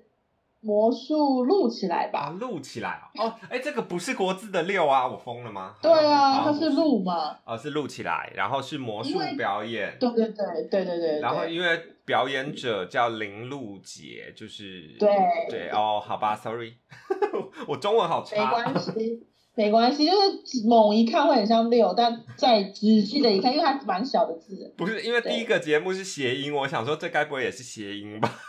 [0.61, 2.29] 魔术录起来啊，吧。
[2.39, 5.75] 录起来哦，哦，哎，这个不是国字的六啊，我疯了吗？
[5.81, 7.37] 对啊，它是录嘛。
[7.45, 10.99] 哦，是录起来，然后是魔术表演，对对对对对对。
[10.99, 15.09] 对然后因为表演者叫林露杰，就是对
[15.49, 16.73] 对哦，好吧，sorry，
[17.67, 19.27] 我中文好差没，关系，
[19.59, 24.73] 没关系，就是猛一看会很像六，但再仔细的一看，因为它蛮小的字。
[24.77, 28.29] 不是因为第一个节目是谐音，我想说这该不会也是谐音吧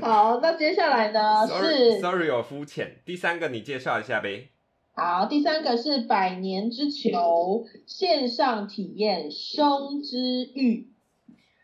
[0.00, 2.96] 好，那接下来呢是 sorry，我肤浅。
[3.04, 4.48] 第三个你介绍一下呗。
[4.94, 10.88] 好，第三个是百年之球线上体验生之欲。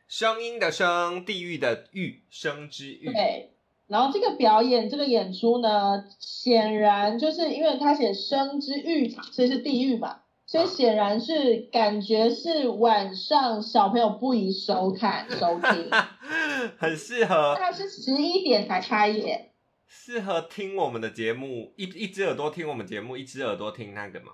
[0.06, 3.06] 声音的声，地狱的狱，生之欲。
[3.06, 3.52] 对，
[3.88, 15.90] 然后这个表演这个演出呢，显然就是因为他写生之欲，所以是地狱嘛，所以显然是感觉是晚上小朋友不宜收看收听，
[16.78, 19.50] 很适合他是十一点才开演。
[19.88, 24.32] 适合听我们的节目，一一只耳朵听我们节目，一只耳朵听那个嘛。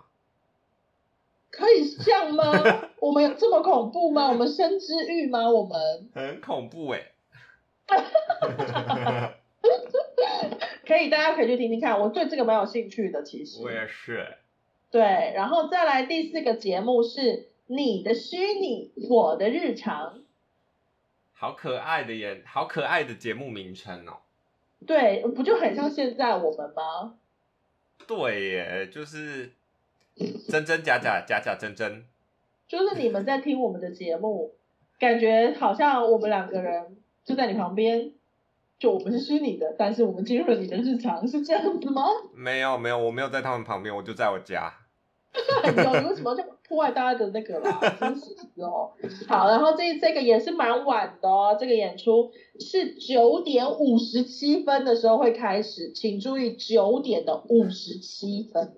[1.51, 2.45] 可以这样吗？
[2.99, 4.29] 我们有这么恐怖吗？
[4.29, 5.51] 我们生之欲吗？
[5.51, 7.03] 我们很恐怖哎。
[10.87, 12.01] 可以，大家可以去听听看。
[12.01, 13.63] 我对这个蛮有兴趣的，其实。
[13.63, 14.27] 我也是。
[14.91, 20.23] 对，然后再来第四个节目是你的虚拟，我的日常。
[21.33, 24.19] 好可爱的耶，好可爱的节目名称哦。
[24.87, 27.15] 对，不就很像现在我们吗？
[28.07, 29.53] 对耶，就是
[30.49, 32.05] 真真假假，假假真真。
[32.69, 34.55] 就是你们在听我们的节目，
[34.99, 38.13] 感觉好像我们两个人就在你旁边，
[38.83, 42.03] 就我们是虚拟的，但是我们进入了你的日常，是这样子吗？
[42.35, 44.75] 没有没有，我没有在他们旁边，我就在我家。
[45.65, 47.79] 有，你为什么要这么破坏大家的那个啦？
[48.01, 48.91] 真是哦。
[49.29, 58.75] 好，然后这这个也是蛮晚的哦，这个演出是九点五十七分的时候会开始，请注意九点的五十七分。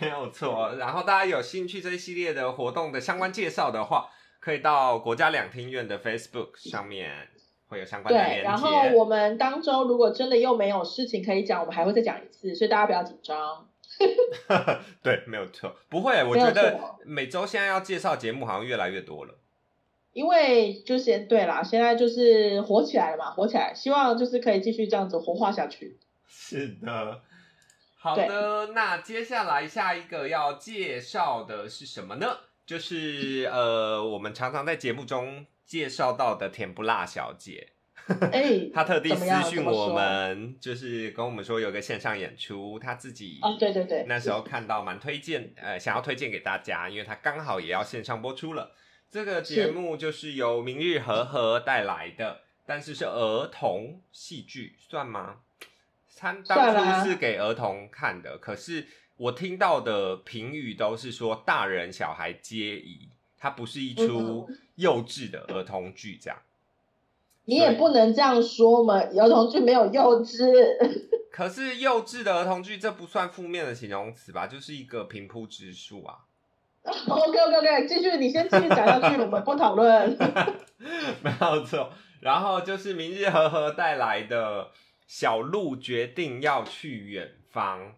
[0.00, 0.76] 没有错。
[0.78, 4.08] 然后大家有兴趣这一系列的活动的相关介绍的话，
[4.40, 7.28] 可以到国家两厅院的 Facebook 上面
[7.70, 8.90] 会有相关的对，然后。
[8.94, 13.66] 我们当周如果真的又没有事情可以讲，我们还会再讲一次，所以大家不要紧张。
[15.02, 16.22] 对，没有错，不会。
[16.22, 19.34] 我觉得每周现在要介绍节目好像越来越多了。
[20.12, 25.98] 因为就先对啦，现在就是火起来了嘛，火起来，希望就是可以继续这样子活化下去。
[26.26, 27.22] 是的，
[27.96, 32.26] 好的，那接下来下一个要介绍的是什么呢？
[32.66, 37.68] 就是呃，我们常常在节目中介绍到的甜不辣小姐。
[38.32, 48.72] 哎， 他特地私讯我们，就是跟我们说有个线上演出，他自己哦，对对对，那时候看到蛮推荐，呃，想要推荐给大家，因为他刚好也要线上播出了。
[49.12, 55.36] 这个节目就是由明日和和带来的，但是是儿童戏剧，算吗？
[56.16, 66.38] 他算当初是给儿童看的，可是我听到的评语都是说大人小孩皆宜，它不是一出嗯幼稚的儿童剧，这样。
[67.44, 70.40] 你也不能这样说嘛，儿童剧没有幼稚。
[71.32, 74.46] 可是幼稚的儿童剧，这不算负面的形容词吧？
[74.46, 76.18] 就是一个平铺直述啊。
[76.84, 80.16] OK OK OK，继续，你先继续讲下去，我们不讨论。
[81.22, 81.92] 没有错。
[82.20, 84.70] 然后就是明日和和带来的
[85.06, 87.94] 小鹿决定要去远方，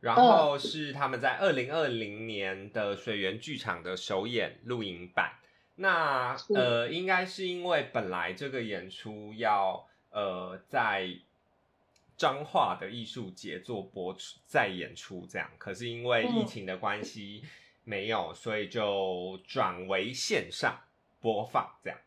[0.00, 5.32] 然后是他们在二零二零年的水源剧场的首演录影版。
[5.74, 11.08] 那呃，应该是因为本来这个演出要呃在
[12.16, 17.42] 彰化的艺术节做播出再演出这样，可是因为疫情的关系
[17.84, 20.78] 没有，所以就转为线上
[21.20, 21.98] 播放这样。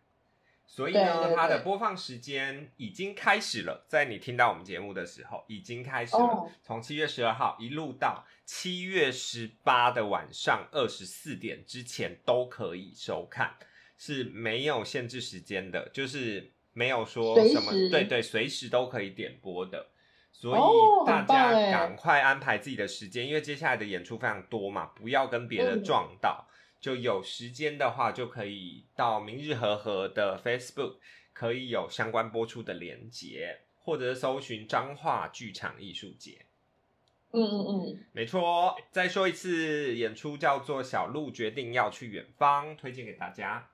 [0.68, 6.52] 所以呢，对对对它的播放时间已经开始了，在你听到我们节目的时候已经开始了，哦。
[6.64, 13.56] 从七月十二号一路到七月十八的晚上二十四点之前都可以收看，
[13.98, 19.88] 是没有限制时间的，就是没有说什么对对，随时都可以点播的。
[20.32, 25.84] 所以哦大家赶快安排自己的时间，因为接下来的演出非常多嘛，不要跟别的嗯。
[25.84, 26.46] 撞到。
[26.86, 30.98] 就有时间的话，就可以到明日和和的 Facebook，
[31.34, 36.46] 可以有相关播出的连结，或者是搜寻彰化剧场艺术节。
[37.32, 43.68] 嗯嗯嗯，没错，哦再说一次，演出叫做《小鹿决定要去远方》，推荐给大家。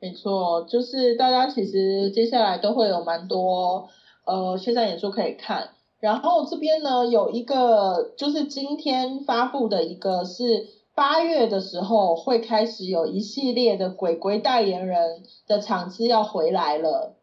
[0.00, 3.86] 没错，就是大家其实接下来都会有蛮多
[4.24, 5.74] 呃线上演出可以看。
[6.00, 17.16] 然后这边呢有一个，就是今天发布的一个是八月的时候会开始有一系列的鬼鬼代言人的场次要回来了。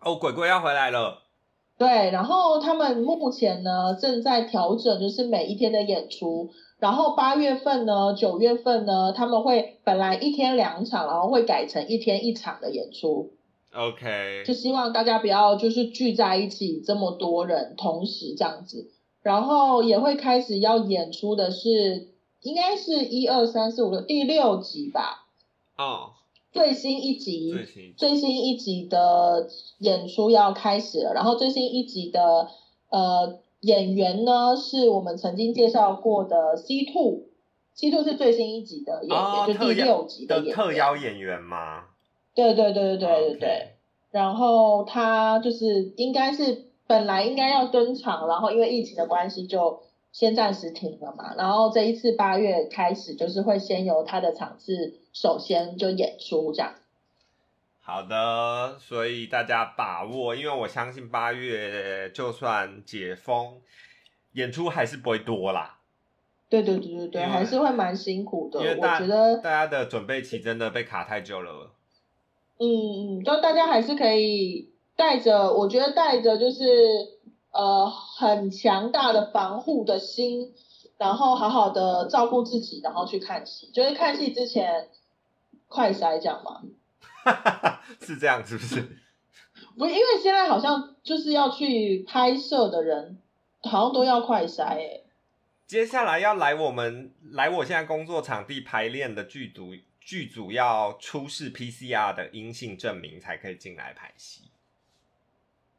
[0.00, 1.22] 哦，鬼鬼要回来了，
[1.78, 6.50] 对，然后他们目前呢正在调整，就是每一天的演出。
[6.78, 13.30] 然后八月份呢，九月份呢，他们会本来一天两场，然后会改成一天一场的演出。
[13.74, 18.90] OK，就希望大家不要就是聚在一起这么多人同时这样子，
[19.22, 22.08] 然后也会开始要演出的是，
[22.44, 25.26] 应该是一二三四五六第六集吧，
[25.76, 26.12] 哦，
[26.52, 32.50] 最新一集，最新最新一集的演出要开始了，然后最新一集的
[32.90, 37.22] 呃演员呢是我们曾经介绍过的 C two。
[37.76, 40.44] C two 是最新一集的演员，哦，就第六集演员。
[40.44, 41.86] 的特邀演员吗？
[42.34, 43.68] 对对对对对对对。
[44.12, 49.80] 然后他就是应该是本来应该要登场，然后因为疫情的关系就
[50.14, 51.34] 先暂时停了嘛。
[51.36, 56.72] 然后这一次八月开始，就是会先由他的场次首先就演出这样。
[57.82, 63.60] 好的，所以大家把握，因为我相信八月就算解封，
[64.32, 65.80] 演出还是不会多啦，
[66.48, 68.60] 对对对对对，还是会蛮辛苦的。
[68.60, 71.72] 我因为大觉得，大家的准备期真的被卡太久了。
[72.58, 76.62] 嗯嗯，就大家还是可以带着，我觉得带着就是
[77.54, 80.52] 呃很强大的防护的心，
[80.98, 83.70] 然后好好的照顾自己，然后去看戏。
[83.72, 84.88] 就是看戏之前
[85.68, 86.62] 快筛这样吗。
[88.02, 88.82] 是这样是不是？
[89.78, 93.18] 不是，因为现在好像就是要去拍摄的人，
[93.62, 95.00] 好像都要快筛哎、
[95.66, 104.42] 接下来要来我们来我现在工作场地排练的剧组，剧组要出示 PCR 的阴性证明才可以进来排戏，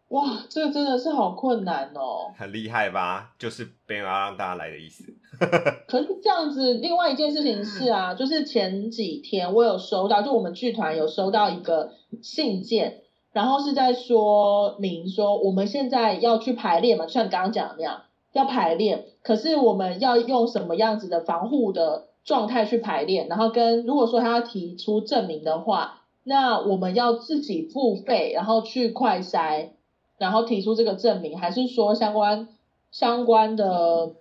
[0.09, 2.31] 哇，这个真的是好困难哦。
[2.37, 3.33] 很厉害吧？
[3.39, 5.03] 就是没有要让大家来的意思。
[5.87, 11.91] 可是这样子，另外一件事情是啊，就是前几天我有收到，就我们剧团有收到一个
[12.21, 13.01] 信件，
[13.33, 29.71] 然后是在说明说我们现在要去排练嘛，就像你刚刚讲的那样，要排练，可是我们要用什么样子的防护的状态去排练，然后跟如果说他要提出证明的话，那我们要自己付费，然后去快筛，
[30.17, 32.47] 然后提出这个证明，还是说相关
[32.91, 34.13] 相关的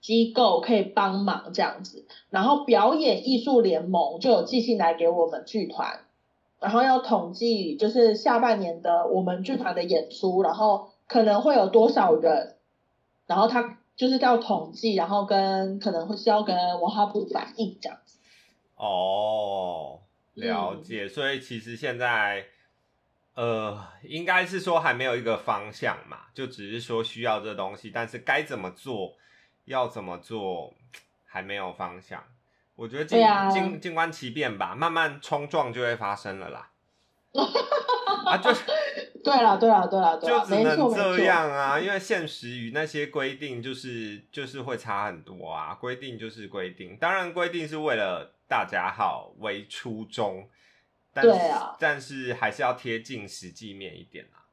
[0.00, 2.04] 机构可以帮忙这样子？
[2.30, 6.00] 然后表演艺术联盟就有寄信来给我们剧团，
[6.60, 12.56] 然后要统计就是下半年的我们剧团的演出，然后可能会有多少人，
[13.26, 18.18] 然后他就是要统计，然后跟可能会是要跟文化部反映这样子。
[18.76, 20.00] 哦，
[20.34, 21.08] 了解。
[21.08, 22.44] 所以其实现在，
[23.34, 29.14] 呃，应该是说还没有一个方向嘛，就只是说需要这东西，但是该怎么做，
[29.64, 30.72] 要怎么做，
[31.26, 32.22] 还没有方向。
[32.76, 33.18] 我觉得静
[33.50, 36.70] 静静观其变吧，慢慢冲撞就会发生了啦。
[38.26, 38.52] 啊，就
[39.22, 41.24] 对啦，对了，对了，对啦，就只能这。
[41.24, 45.74] 样啊，因为现实与那些规定就是就是会差很多啊。
[45.74, 50.48] 规定就是规定，当然规定是为了大家好为初衷，
[51.14, 54.44] 但、对啊但是还是要贴近实际面一点啊。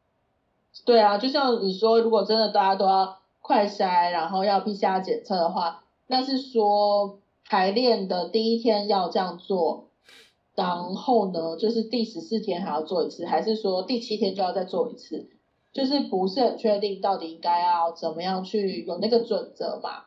[0.85, 9.87] 对啊，就像你说，如果真的大家都要快筛，然后要 PCR 检测的话，那是说排练的第一天要这样做，
[10.55, 15.27] 然后呢，就是第十四天还要做一次，还是说第七天就要再做一次？
[15.73, 20.03] 就是不是很确定到底应该要怎么样去有那个准则嘛？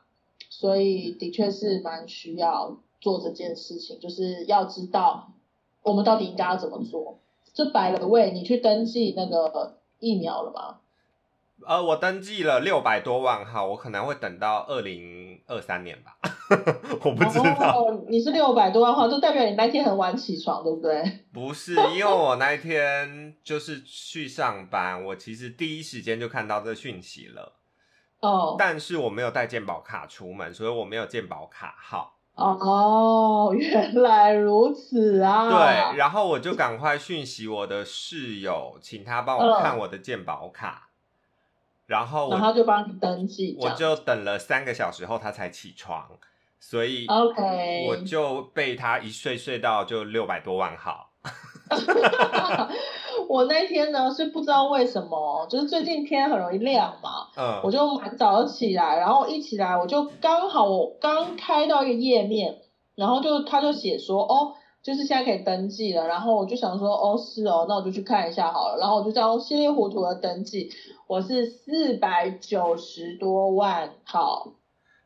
[0.51, 5.33] 所以的确是蛮需要做这件事情，就是要知道
[5.85, 7.21] 我们到底应该要怎么做。
[7.53, 10.79] 就摆了位，你去登记那个疫苗了吗？
[11.65, 16.19] 呃，我登记了六百多万号，我可能会等到二零二三年吧，
[17.05, 17.79] 我不知道。
[17.79, 21.01] 哦，你是六百多万号，就代表你那天很晚起床，对不对？
[21.33, 27.53] 不是，因为我那一天就是去上班，我其实第一时间就看到这讯息了。
[28.21, 32.14] 哦但是我没有带健保卡出门，所以我没有健保卡号。
[32.35, 35.49] 哦，原来如此啊！
[35.49, 40.89] 对，然后我就赶快讯息我的室友，请他帮我看我的健保卡。
[41.87, 46.09] 然后然后我就帮你登记，我就等了三个小时后他才起床，
[46.59, 51.11] 所以 OK，我就被他一睡睡到就六百多万号。
[53.29, 62.61] 我那天呢是不知道为什么，就是最近天很容易亮嘛，嗯，我就蛮早起来，然后一起来我就刚好我刚开到一个页面，
[62.95, 70.71] 然后就他就写说哦，就是现在可以登记了，然后我就想说哦是哦，那我就去看一下好了，然后我就这样稀里糊涂的登记，
[71.07, 74.53] 我是四百九十多万号，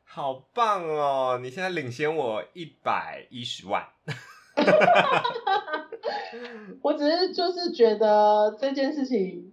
[0.04, 1.38] 好棒哦！
[1.42, 3.84] 你现在领先我一百一十万。
[6.82, 9.52] 我只是就是觉得这件事情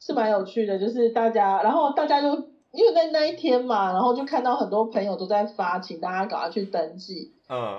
[0.00, 2.28] 是蛮有趣的，就是大家，然后大家就
[2.72, 7.32] 因为在那一天嘛，然后就看到很多朋友都在发，请大家赶快去登记，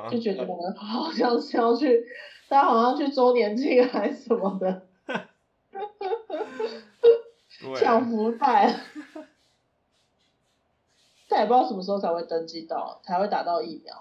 [0.09, 2.05] 就嗯，觉得我们好像是要去，
[2.47, 4.81] 大家好像去周年庆还是什么的
[7.75, 8.73] 抢，福袋，
[11.27, 13.93] 但也不知道什么时候才会登记到，才会打到疫苗。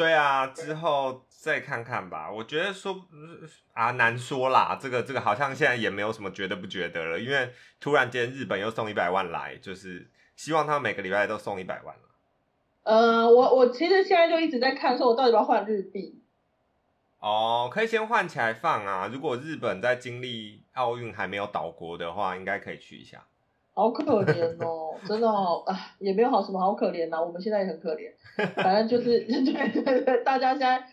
[0.00, 2.30] 对啊，之后再看看吧。
[2.30, 3.04] 我觉得说
[3.74, 4.78] 啊，难说啦。
[4.80, 12.02] 这个这个好像现在也没有什么觉得不觉得了，因为突然间日本又送一百万来，就是希望他们每个礼拜都送一百万了。
[12.84, 16.22] 呃，我我其实现在就一直在看，说我到底要不要换日币。
[17.18, 19.10] 哦，可以先换起来放啊。
[19.12, 23.26] 如果日本在经历奥运还没有岛国的话，应该可以去一下。
[23.74, 28.12] 好可怜哦，真的好，啊，也没有好什么好可怜的、我们现在也很可怜，
[28.54, 30.84] 反正就是 对对对，大家现在，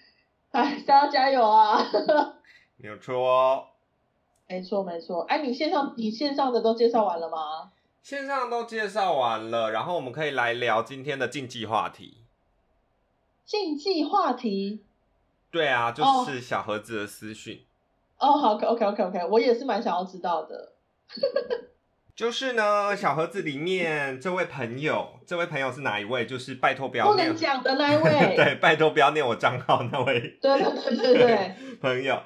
[0.51, 1.78] 哎，大家加油啊！
[2.78, 3.65] 没有错哦。
[4.47, 7.71] 没错没错，哎，你线上你线上的都介绍完了吗？
[8.01, 12.19] 线上都介绍完了，然后我们可以来聊今天的竞技话题。
[13.43, 14.84] 竞技话题
[15.51, 17.65] 对啊，就哦是小盒子的私讯。
[18.19, 20.73] 哦，好，OK OK OK，我也是蛮想要知道的。
[22.18, 26.26] 就是呢，小盒子里面这位朋友，这位朋友是哪一位？
[26.26, 32.20] 就是拜托不要不念能讲的那一位， 对，拜托不要念我账号那位对对对对对， 朋友。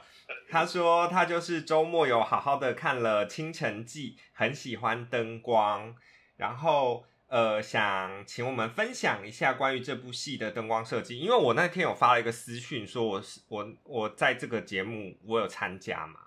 [0.50, 5.94] 他说他就是周末有好好的看了《清晨记》，很喜欢灯光，
[6.38, 11.20] 然后呃想请我们分享一下关于这部戏的灯光设计。
[11.20, 16.20] 因为我那天有发了一个私讯，说我是我我在这个节目我有参加嘛，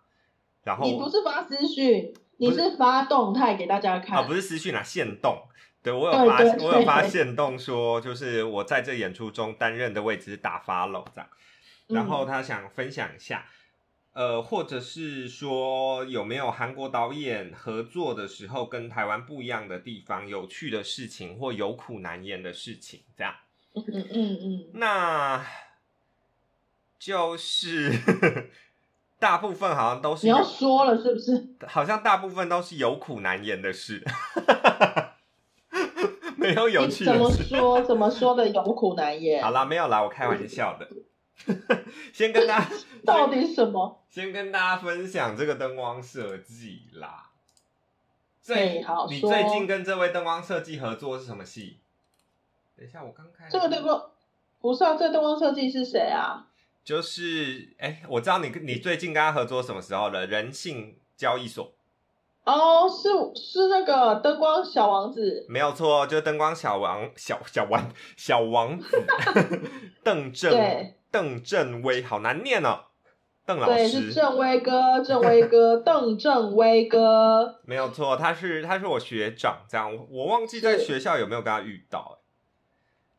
[0.64, 4.18] 然后你不是发私讯，你是是发动态给大家看。
[4.18, 5.42] 啊，不是私讯啊，线动。
[5.82, 11.28] 对我有发，我有发对线动说，就是我在这演出中担任的位置是打 follow 这样，
[11.88, 13.46] 然后嗯他想分享一下，
[14.14, 23.34] 呃，或者是说有没有韩国导演合作的时候跟台湾不一样的地方、有趣的事情或有苦难言的事情这样。
[23.74, 25.44] 嗯嗯嗯嗯，那
[26.98, 27.92] 就是
[29.24, 31.48] 大部分好像都是你要有说了是不是？
[31.66, 34.04] 好像大部分都是有苦难言的事，
[36.36, 37.56] 没有有你怎么趣的事。
[37.56, 37.80] 说？
[37.82, 39.42] 怎么说的有苦难言？
[39.42, 40.86] 好啦，没有啦，我开玩笑的。
[42.12, 42.68] 先跟大家
[43.06, 44.04] 到底什么？
[44.10, 47.30] 先跟大家分享这个灯光设计啦。
[48.42, 51.78] 最哎好说你最近跟这位灯光设计合作是什么戏？
[52.76, 54.10] 等一下，我刚开这个灯光
[54.60, 56.46] 不是啊，这个灯光设计是谁啊？
[56.84, 60.26] 就是哎、我知道你跟你最近跟他合作什么时候了？
[60.26, 61.74] 人性交易所
[62.44, 63.08] 哦，是
[63.40, 68.86] 是那个灯光小王子，没有错，就是灯光小王小小王小王子
[70.04, 72.80] 邓正对邓正威，好难念哦。
[73.46, 77.60] 邓老师对，师是正威哥，正威哥， 邓正威哥。
[77.64, 82.18] 没有错，他是他是我学长，这样我我忘记在学校有没有跟他遇到，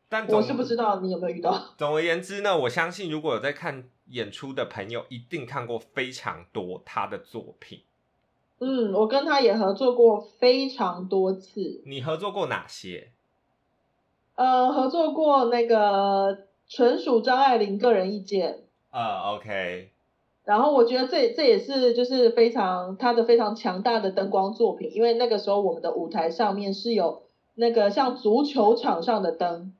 [0.08, 1.60] 但我是不知道你有没有遇到。
[1.76, 7.80] 总而言之呢，我相信如果有在看演出的朋友，一定看过非常多他的作品。
[8.58, 13.10] 嗯，我跟他也合作过非常多次，你合作过哪些？
[14.34, 18.60] 呃，合作过那个纯属张爱玲个人意见。
[18.90, 19.90] 呃，OK，
[20.44, 27.24] 然后我觉得这这也是就是非常他的非常强大的灯光作品，因为那个时候我们的舞台上面是有
[27.56, 29.74] 那个像足球场上的灯，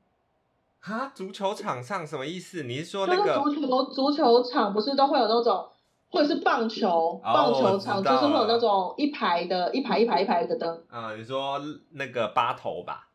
[0.81, 2.63] 哈，足球场上什么意思？
[2.65, 5.69] 你是说那个足球足球场不是都会有那种，
[6.11, 11.61] 或者是棒球、棒球场就是会有那种一排的一排一排一排的灯，嗯，你说
[11.93, 13.09] 那个八头吧？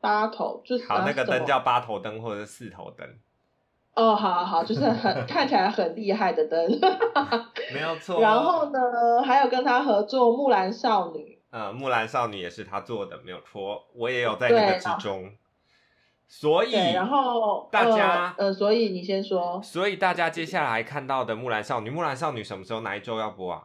[0.00, 3.06] 八头就是好，那个灯叫八头灯或者是四头灯，
[3.94, 6.80] 哦，好好好，就是很 看起来很厉害的灯。
[7.74, 8.20] 没有错。
[8.20, 8.78] 然后呢，
[9.22, 15.30] 还有跟他合作《木兰少女呃，木兰少女也是他做的，没有错，我也有在那个之中。
[16.32, 23.64] 所》，以，然后大家呃呃，所以你先说所以大家接下来看到的《木兰少女》，《木兰少女》什么时候哪一周要播啊？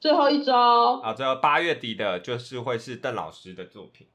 [0.00, 4.08] 最后一周啊，最后八月底的，就是会是邓老师的作品。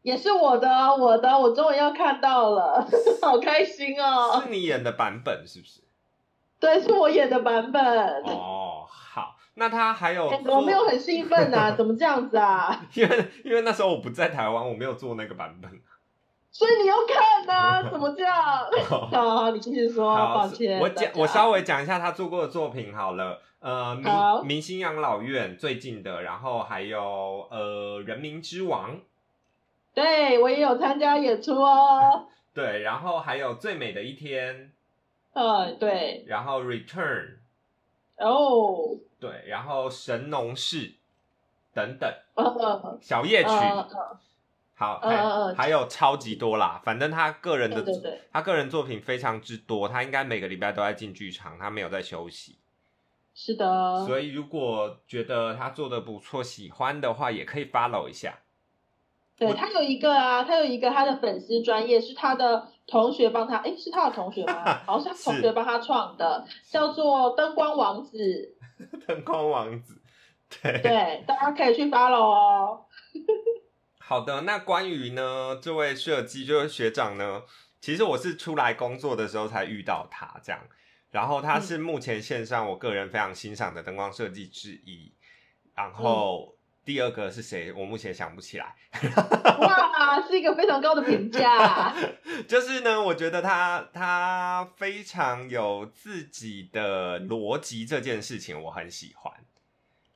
[0.00, 2.88] 也是我的，我的，我终于要看到了，
[3.20, 4.48] 好开心哦是！
[4.50, 5.82] 你演的版本是不是？
[6.58, 7.82] 对，是我演的版本。
[8.24, 12.86] 哦，好，那他还有我没有很兴奋啊， 怎么这样子啊？
[12.94, 15.70] 因为因为那时候我不在台湾，我没有做那个版本。
[16.54, 18.36] 所以你要看呐、 怎么这样？
[18.88, 20.78] 好好，你继续说，抱歉。
[20.80, 23.42] 我讲我稍微讲一下他做过的作品好了。
[23.58, 29.00] 呃，明明星养老院最近的，然后还有呃人民之王，
[29.94, 32.26] 对我也有参加演出哦。
[32.54, 34.70] 对，然后还有最美的一天，
[35.32, 37.38] 呃，对，然后 Return，
[38.18, 40.92] 哦，对，然后神农氏
[41.74, 43.88] 等等，呃，小夜曲，呃
[44.76, 52.58] 好，嗯还、有超级多啦，反正他个人的对对对他个人作品非常之多，他应该每个礼拜都在进剧场，他没有在休息。
[53.34, 58.40] 是的，所以如果觉得他做的不错，喜欢的话，也可以 follow 一下。
[59.36, 64.64] 对他有一个啊，他有一个他的粉丝专业是他的同学帮他，诶，是他的同学吗？
[64.86, 68.56] 好像是他同学帮他创的，叫做灯光王子。
[69.06, 70.00] 灯光王子，
[70.62, 72.84] 对，对，大家可以去 follow 哦。
[74.06, 74.42] 好的。
[74.42, 77.42] 那关于呢，这位设计就是学长呢，
[77.80, 80.60] 其实我是出来工作的时候才遇到他这样，
[81.10, 85.14] 然后他是目前线上我个人非常欣赏的灯光设计之一，
[85.74, 86.52] 然后。
[86.86, 87.72] 第二个是谁？
[87.72, 88.76] 我目前想不起来。
[89.58, 91.96] 哇，是一个非常高的评价。
[92.46, 99.32] 就是呢，我觉得他他非常有自己的逻辑，这件事情我很喜欢。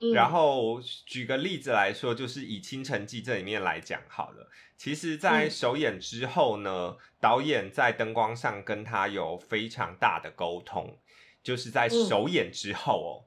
[0.01, 4.49] 嗯然后举个例子来说，就是以《倾城记》这里面来讲好了。
[4.77, 10.97] 其实，在嗯首演之后呢，导演在灯光上跟他有非常大的沟通，
[11.43, 13.27] 就是在首演之后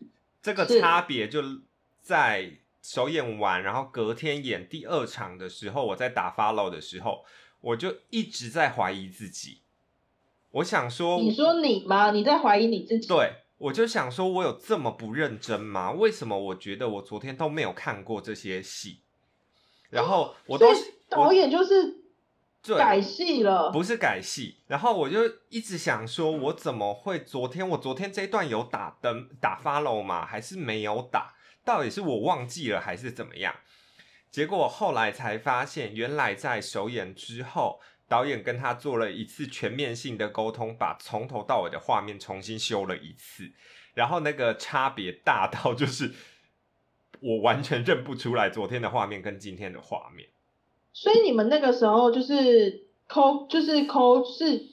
[0.00, 0.08] 哦，
[0.42, 1.40] 这个差别就
[2.02, 7.24] 在首演完，然后隔天演第二场的时候，我在打 follow 的时候，
[7.60, 9.60] 我就一直在怀疑自己。
[10.50, 12.10] 我想说，你说你吗？
[12.10, 13.06] 你在怀疑你自己？
[13.06, 15.92] 对，我就想说，我有这么不认真吗？
[15.92, 19.02] 为什么我觉得我昨天都没有看过这些戏？
[19.90, 20.66] 然后我都
[21.08, 22.04] 导演就是
[22.62, 23.70] 对改戏了。
[23.70, 30.24] 不是改戏，然后我就一直想说，我怎么会昨天我昨天这一段有打灯打 follow 吗？
[30.24, 31.34] 还是没有打？
[31.64, 33.54] 到底是我忘记了还是怎么样？
[34.30, 43.52] 结果后来才发现，原来在首演之后，导演跟他做了一次全面性的沟通，把从头到尾的画面重新修了一次，
[43.94, 46.12] 然后那个差别大到就是
[47.20, 50.28] 我完全认不出来昨天的画面跟今天的画面。
[50.92, 54.66] 所以你们那个时候就是抠，就是抠是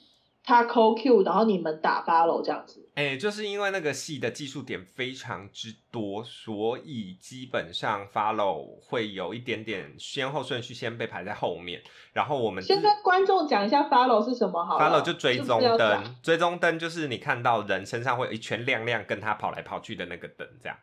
[0.46, 2.88] 他扣 Q，然后你们打 follow 这样子。
[2.94, 11.82] 哎、就是因为那个戏的技术点非常之多，所以基本上 follow 会有一点点先后顺序，先被排在后面，
[12.12, 14.78] 然后我们自先跟观众讲一下 follow 是什么好。
[14.78, 20.78] follow 就追踪灯，追踪灯就是你看到人身上会有一圈亮亮跟他跑来跑去的那个灯，这样。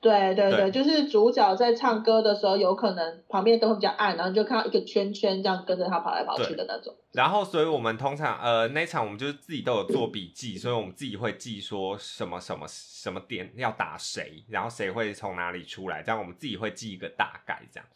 [0.00, 6.94] 对对对对，就是主角在唱歌的时候，有可能旁边灯会比较暗，然后你就看到一个圈圈这样跟着他跑来跑去的那种。
[7.12, 17.86] 然后，所以我们通常呃那一场我们就是自己都有做笔记，所以我们自己会记说什么什么什么点要打谁，然后谁会从哪里出来，这样我们自己会记一个大概这样。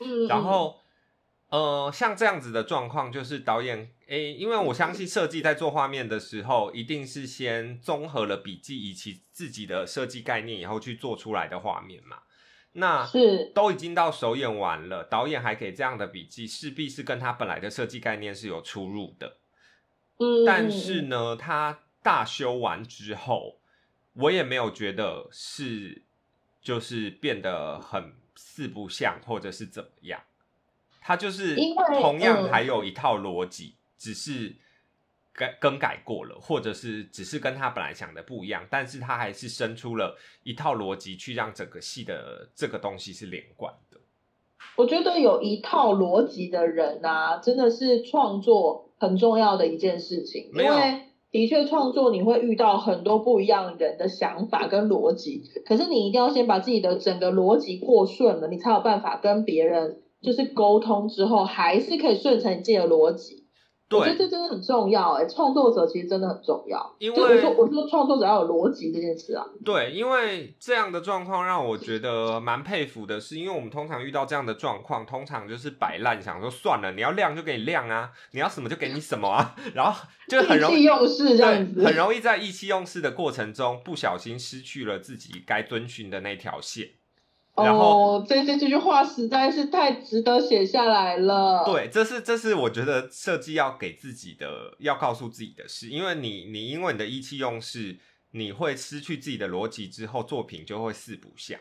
[0.00, 0.76] 嗯，然后
[1.48, 12.18] 呃像这样子的状况，就是导演诶，因为我相信设计在做画面的时候，一定是先综合了笔记以及自己的设计概念以后去做出来的画面嘛。
[12.72, 19.38] 那是都已经到首演完了，导演还给这样的笔记，势必是跟他本来的设计概念是有出入的。
[20.18, 23.60] 嗯，但是嗯，呢，他大修完之后，
[24.12, 26.04] 我也没有觉得是
[26.60, 30.22] 就是变得很四不像，或者是怎么样。
[31.08, 34.54] 他就是因为同样嗯还有一套逻辑，只是
[35.32, 43.98] 改更改过了，或者是只是跟他本来想的不一样，但是他还是生出了一套逻辑，去让整个戏的这个东西是连贯的。
[44.76, 63.46] 我觉得有一套逻辑的人啊，真的是创作很重要的一件事情，没有因为的确创作你会遇到很多不一样人的想法跟逻辑，可是你一定要先把自己的整个逻辑过顺了，你才有办法跟别人就是沟通之后，还是可以顺承你自己的逻辑。
[63.90, 66.94] 我觉得对，这真的很重要哎、创作者其实真的很重要。
[66.98, 86.88] 因为我为说我说创作者要有逻辑这件事啊，对，因为这样的状况让我觉得蛮佩服的是，因为我们通常遇到这样的状况，通常就是摆烂，想说算了，你要亮就给你亮啊，你要什么就给你什么啊， 然后就很容易用事这样，子，很容易在意气用事的过程中，不小心失去了自己该遵循的那条线。
[87.64, 97.98] 然后哦，这这这句话实在是太值得写下来了。，对，这是这是我觉得设计要给自己的，要告诉自己的事，因为你你因为你的意气用事，
[98.32, 101.58] 你会失去自己的逻辑之后，作品就会四不像。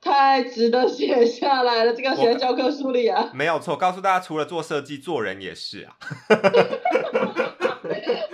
[0.00, 3.30] 太值得写下来了，这个要写在教科书里啊。
[3.34, 5.96] 没有错，告诉大家，除了做设计，做人也是啊，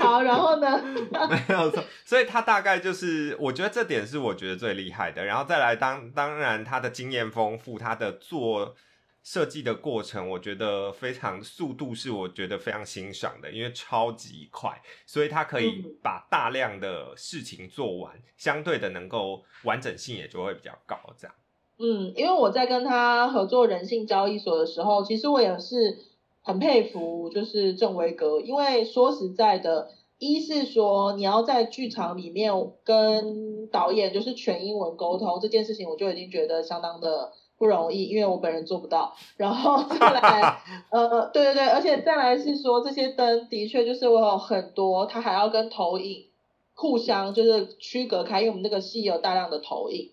[0.05, 0.83] 好，然后呢？
[1.49, 1.83] 没有错。
[2.05, 5.25] 所以他大概就是，我觉得这点是我觉得最厉害的。
[5.25, 8.75] 然后再来当当然他的经验丰富，他的做
[9.23, 20.99] 设计的过程，我觉得非常速度是我觉得非常欣赏的，因为超级快，所以他可以嗯把大量的事情做完，相对的能够完整性也就会比较高。
[21.17, 21.35] 这样，
[21.79, 25.97] 嗯，因为我在跟他合作人性交易所的时候，其实我也是
[26.45, 29.89] 很佩服，就是郑威格，因为说实在的，
[30.19, 32.53] 一是说你要在剧场里面
[32.85, 39.15] 跟导演就是全英文沟通这件事情，我就已经觉得相当的不容易，因为我本人做不到。
[39.39, 40.61] 然后再来，
[40.93, 46.27] 呃，对对对，而且再来是说这些灯的确就是我有很多，它还要跟投影
[46.75, 50.11] 互相就是区隔开，因为我们那个戏有大量的投影。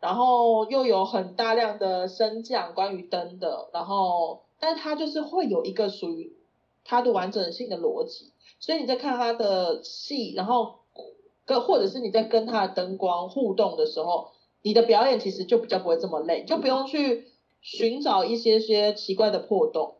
[0.00, 6.32] 然后又有很大量的升降关于灯的，然后但它就是会有一个属于
[6.84, 10.80] 它的完整性的逻辑，所以你在看它的戏，然后
[11.44, 14.28] 跟或者是你在跟它的灯光互动的时候，
[14.62, 17.28] 你的表演其实就比较不会这么累，就不用去
[17.60, 19.96] 寻找一些些奇怪的破洞，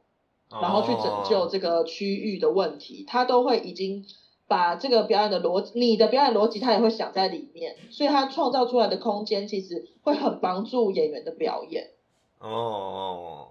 [0.50, 4.04] 然后去拯救哦这个区域的问题，它都会已经
[4.46, 11.90] 把这个表演的逻辑，你的表演逻辑，他也会想在里面，所以他创造出来的空间其实会很帮助演员的表演。
[12.38, 13.48] 哦哦，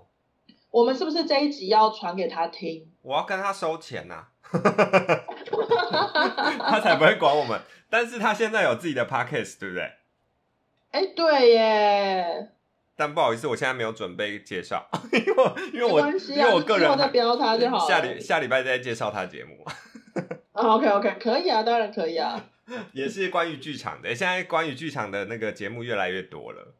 [0.72, 2.88] 我们是不是这一集要传给他听？
[3.01, 4.26] 我要跟他收钱呐、
[6.59, 7.59] 他才不会管我们。
[7.89, 9.91] 但是他现在有自己的 podcast，对不对？
[10.91, 12.49] 哎，对耶，
[12.95, 17.88] 但不好意思，我现在没有准备介绍， 因为我因为我啊，因为我个人在标他就好了。
[17.88, 19.63] 下礼下礼拜再介绍他节目，
[20.53, 22.43] 啊 OK OK，可以啊，当然可以啊。
[22.91, 24.13] 也是关于剧场的。
[24.13, 26.74] 现在关于剧场的那个节目越来越多了。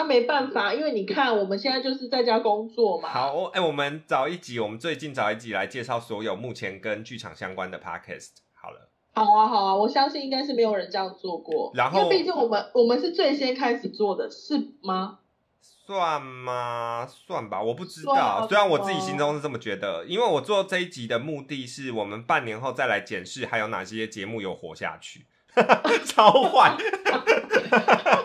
[0.00, 3.08] 啊，没办法，因为你看我们现在就是在家工作嘛。
[3.08, 8.30] 好，我哎、我们找一集，我们最近找一集来介绍所有目前跟剧场相关的 podcast。
[8.54, 11.70] 好了，好啊，好啊，我相信应该是没有人这样做过。
[11.74, 15.18] 然后因为毕竟我们我们是最先开始做的，是吗？
[15.60, 17.06] 算吗？
[17.06, 18.14] 算吧，我不知道。
[18.14, 25.26] 啊虽然我自己心中是这么觉得，因为我做这一集的目的是我们半年后再来检视还有哪些节目有活下去。
[26.06, 26.76] 超坏，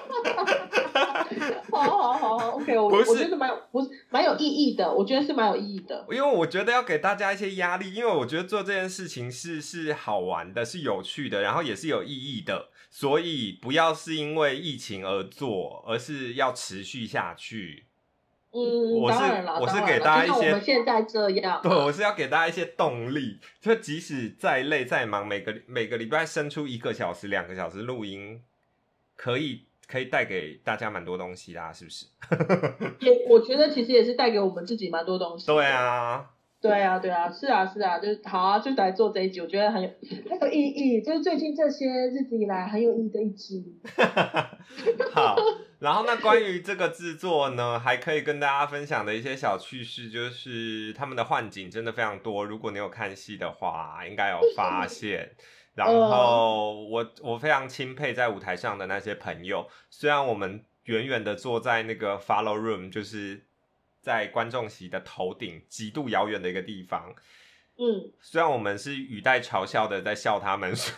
[2.55, 6.05] ，OK，我不是我觉得蛮有不是蛮有意义的，我觉得是蛮有意义的。
[6.09, 17.85] 因为我觉得要给大家一些压力，因为我觉得做这件事情是是好玩的，是有趣的，然后也是有意义的，所以不要是因为疫情而做，而是要持续下去。
[18.57, 19.17] 嗯，我是
[19.59, 28.41] 我是给大家一些我们现在这样，对，我是要给大家一些动力，就即使再累再忙，每个每个礼拜生出一个小时、两个小时录音，
[29.17, 32.05] 可以可以带给大家蛮多东西啦，是不是？
[33.01, 35.45] 也我觉得其实也是带给我们自己蛮多东西。
[35.47, 36.29] 对，啊，
[36.61, 39.89] 对啊，对啊，是啊，是啊，就是好啊，就来做这一集，我觉得很有
[40.29, 43.79] 很有意义，就是最近这些日子以来很有意义的一集。
[45.13, 45.35] 好。
[45.79, 52.43] 然后那关于这个制作呢，还可以跟大家分享的一些小趣事，就是他们的幻景真的非常多。
[52.45, 55.35] 如果你有看戏的话，应该有发现。
[55.75, 63.45] 然后我我非常钦佩在舞台上的那些朋友，虽然我们远远的坐在那个 follow room，就是
[64.01, 67.13] 在观众席的头顶极度遥远的一个地方，
[67.77, 70.93] 嗯，虽然我们是语带嘲笑的在笑他们说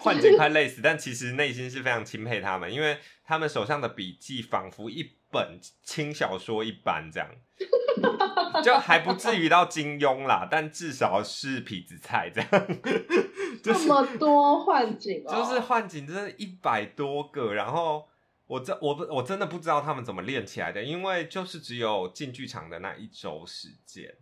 [0.00, 7.30] 幻景快累死，但其实内心是非常钦佩他们，因为他们手上的笔记仿佛一本轻小说一般，这样。
[8.64, 13.29] 就还不至于到金庸啦，但至少是痞子菜这样，就
[13.64, 18.08] 这么多幻景哦，就是幻景真的一百多个，然后
[18.46, 24.14] 我真我不我真的不知道他们怎么练起来的，因为就是只有进剧场的那一周时间，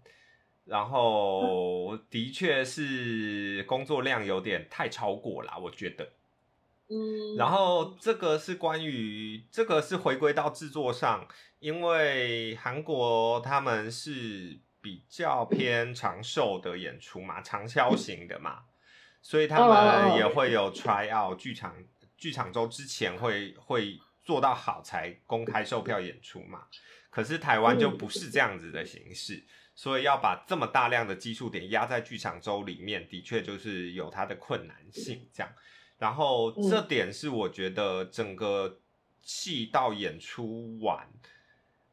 [0.65, 6.09] 然后的确是工作量有点太超过啦，我觉得。
[6.91, 11.29] 嗯，然后这个是关于这个是回归到制作上，
[11.59, 18.61] 因为韩国他们是比较偏长寿的演出嘛，长销型的嘛，
[19.21, 21.75] 所以他们也会有 try out 剧场
[22.17, 26.67] 剧场周之前会会做到好才公开售票演出嘛。
[27.11, 29.45] 可是台湾就不是这样子的形式，
[29.75, 35.53] 所以要把这么大量的基数点压在剧场周里面，的确就是有它的困难性这样。
[35.99, 38.79] 然后这点是我觉得整个
[39.21, 41.09] 戏到演出完，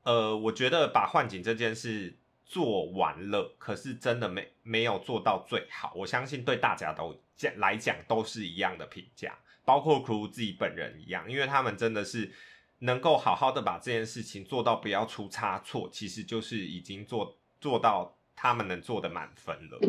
[0.03, 5.91] 呃，我觉得把幻景这件事做完了，可是真的没没有做到最好。
[5.95, 12.31] 我相信对大家都讲来讲都是一样的评价，包括 crew 自己本人一样，因为他们真的是
[12.79, 19.79] 能够好好的把这件事情做到不要出差错，其实就是已经做做到他们能做的满分了。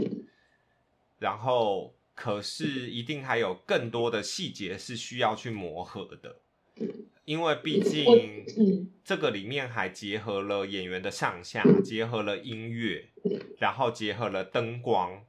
[1.19, 1.95] 然后。
[2.19, 6.41] 可是，一定还有更多的细节是需要去磨合的，
[7.24, 13.09] 因为毕竟这个里面还结合了演员的上下，结合了音乐，
[13.59, 15.24] 然后结合了灯光，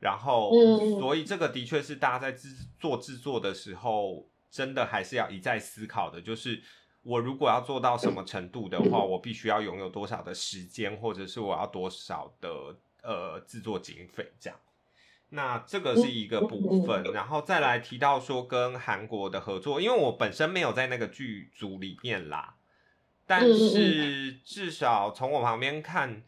[0.00, 0.50] 然后，
[0.98, 2.48] 所以这个的确是大家在制
[2.80, 6.60] 做制作的时候，真的还是要一再思考的，就是
[7.02, 14.58] 我如果要做到什么程度的话，我必须要拥有多少的时间，或者是我要多少的呃制作经费这样。
[15.30, 22.54] 那这个是一个部分，然后再来提到说跟韩国的合作，因为我本身没有在那个剧组里面啦，
[23.26, 26.22] 但是至少从我旁边看，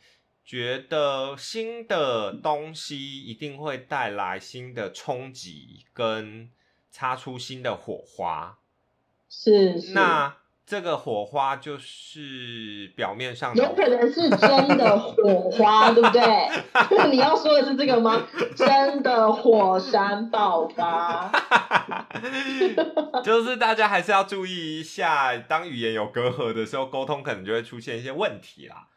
[0.44, 6.50] 觉得新的东西一定会带来新的冲击，跟
[6.90, 8.58] 擦出新的火花。
[9.28, 10.36] 是，那。
[10.68, 16.22] 这个火花就是表面上有可能是真的火花，对不对？
[17.10, 18.22] 你要说的是这个吗？
[18.54, 21.32] 真的火山爆发，
[23.24, 28.88] 就是大家还是要注意一下，当语言有隔阂的时候，沟通可能就会出现一些问题啦。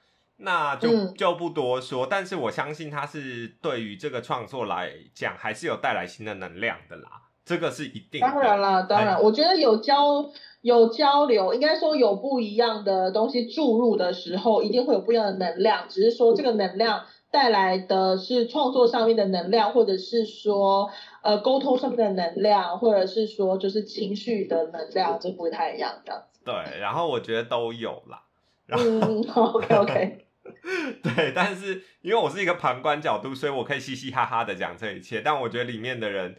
[0.43, 7.21] 那就就不多说，但是我相信它是对于这个创作来讲，还是有带来新的能量的啦。
[7.45, 10.29] 这个是一定，当然了，当然，我觉得有交。
[10.61, 15.85] 有交流，应该说有不一样的东西注入的时候，一定会有不一样的能量。
[15.89, 20.87] 只是说这个能量带来的是创作上面的能量，或者是说
[21.23, 26.41] 呃沟通上面的能量，或者是说就是情绪的能量，这不太一样这样子。
[26.45, 28.21] 对，然后我觉得都有啦。
[28.69, 30.25] 嗯，OK OK。
[31.01, 35.21] 对，但是因为我是一个旁观角度，所以我可以嘻嘻哈哈的讲这一切。
[35.21, 36.35] 但我觉得里面的人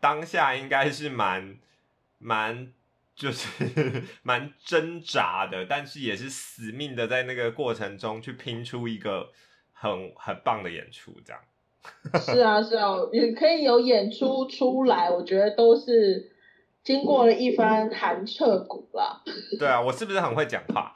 [0.00, 1.56] 当下应该是蛮
[2.18, 2.72] 蛮。
[3.20, 9.28] 就是 蛮挣扎的，但是也是死命的，在那个过程中去拼出一个
[9.74, 11.42] 很很棒的演出，这样。
[12.18, 16.32] 是啊，是啊，也可以有演出出来，我觉得都是
[16.82, 19.22] 经过了一番寒彻骨了。
[19.60, 20.94] 对啊，我是不是很会讲话？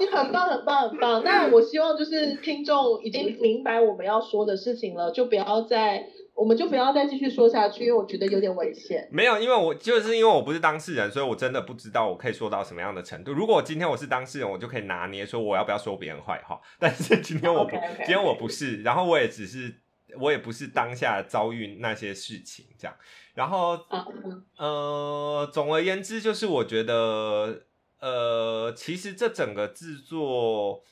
[0.00, 1.22] 你很棒，很棒，很棒。
[1.22, 9.08] 那我希望就是听众已经明白我们要说的事情了，就不要再我们就不要再继续说下去，因为我觉得有点危险。
[9.12, 13.32] 没有，因为我就是因为我不是当事人，所以我真的不知道我可以说到什么样的程度。
[13.32, 16.60] 如果今天我是当事人，我就可以拿捏说我要不要说别人坏话。
[16.78, 19.74] 但是今天我不今天我不是，然后我也只是
[20.18, 22.96] 我也不是当下遭遇那些事情这样。
[23.34, 23.78] 然后
[24.56, 27.62] 呃，总而言之，就是我觉得，
[27.98, 30.82] 呃，其实这整个制作，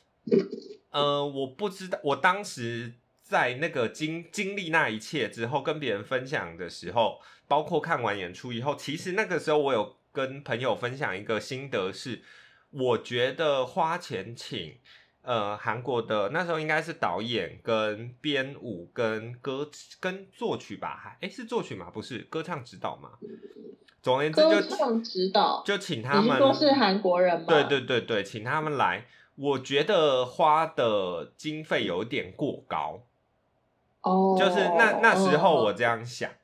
[0.90, 2.94] 呃，我不知道，我当时
[3.30, 12.22] 在那个经经历那一切之后，跟别人分享的时候，包括看完演出以后，其实那个时候我有跟朋友分享一个心得是，
[12.70, 14.78] 我觉得花钱请。
[15.22, 19.70] 呃，韩国的那时候应该是导演跟编舞跟歌
[20.00, 21.90] 跟作曲吧，还哎是作曲吗？
[21.92, 23.10] 不是歌唱指导吗？
[24.02, 27.46] 总而言之就歌唱指导，就请他们说是韩国人吗？
[27.46, 29.04] 对对对对，请他们来。
[29.36, 33.06] 我觉得花的经费有点过高，
[34.02, 36.30] 哦，就是那那时候我嗯这样想。
[36.30, 36.36] 嗯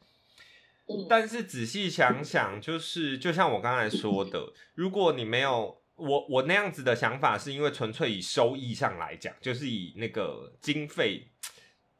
[1.09, 11.27] 但是仔细想想，就是就像我刚才说的，如果你没有我我那样子的想法，是因为纯粹以收益上来讲，就是以那个经费，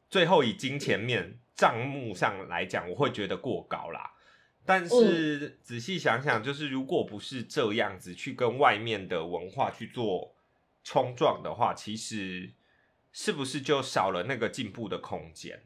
[0.09, 4.13] 最后以金钱面账目上来讲，我会觉得过高啦。
[4.65, 10.33] 但是仔细想想，就是如果不是这样子去跟外面的文化去做
[10.85, 12.53] 冲撞的话，其实
[13.19, 15.63] 是不是就少了那个进步的空间？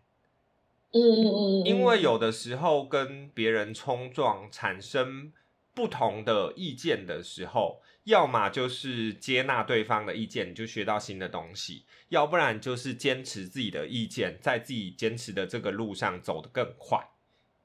[0.93, 5.33] 嗯嗯嗯，嗯因为有的时候跟别人冲撞，产生
[5.75, 17.05] 不同的意见的时候，要么就是接纳对方的意见，你就学到新的东西；要不然就是坚持自己的意见，在自己坚持的这个路上走得更快，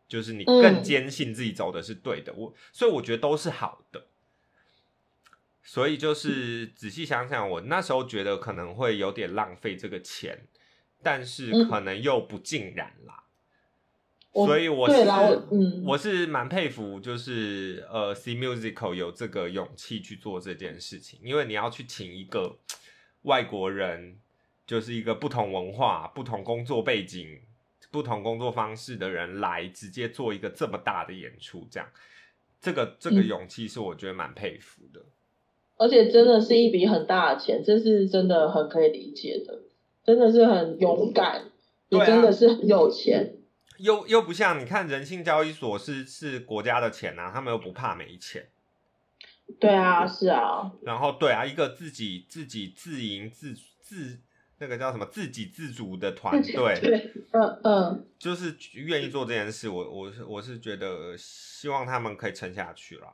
[0.08, 2.32] 就是你更嗯坚信自己走的是对的。
[2.34, 4.08] 我所以我觉得都是好的。
[5.66, 10.46] 所以就是仔细想想，我那时候觉得可能会有点浪费这个钱，
[11.02, 13.24] 但是嗯可能又不尽然啦。
[14.30, 22.58] 我所以我是，我嗯，我是蛮佩服，就是呃，C Musical 有这个勇气去做这件事情，因为你要去请一个
[23.22, 24.20] 外国人，
[24.66, 27.40] 就是一个不同文化、不同工作背景、
[27.90, 31.88] 不同工作方式的人来直接做一个这么大的演出，这样，
[32.60, 35.02] 这个这个嗯勇气是我觉得蛮佩服的。
[35.76, 39.60] 而且真的是一笔很大的钱，这是真的很可以理解的，
[40.04, 41.50] 真的是很勇敢，
[41.88, 43.34] 也真的是很有钱。
[43.78, 48.48] 又又不像你看人性交易所是是国家的钱啊，他们又不怕没钱。
[49.60, 54.18] 对啊，是啊，然后对啊，一个自己自己自营自自
[54.58, 59.68] 那个叫什么自给自足的团队，对，嗯嗯，就是愿意做这件事。
[59.68, 63.06] 我我是我是觉得希望他们可以撑下去了。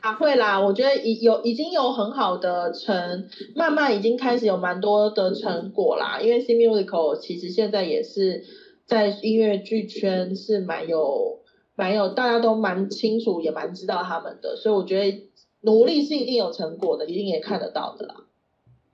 [0.00, 6.20] 啊会啦，我觉得已有已经有很好的成，慢慢已经开始有蛮多的成果啦。
[6.20, 8.44] 因为 C Musical 其实现在也是
[8.84, 11.40] 在音乐剧圈是蛮有
[11.74, 15.28] 蛮有，大家都蛮清楚，也蛮知道他们的，所以我觉得
[15.62, 18.14] 努力是一定有成果的，一定也看得到的啦。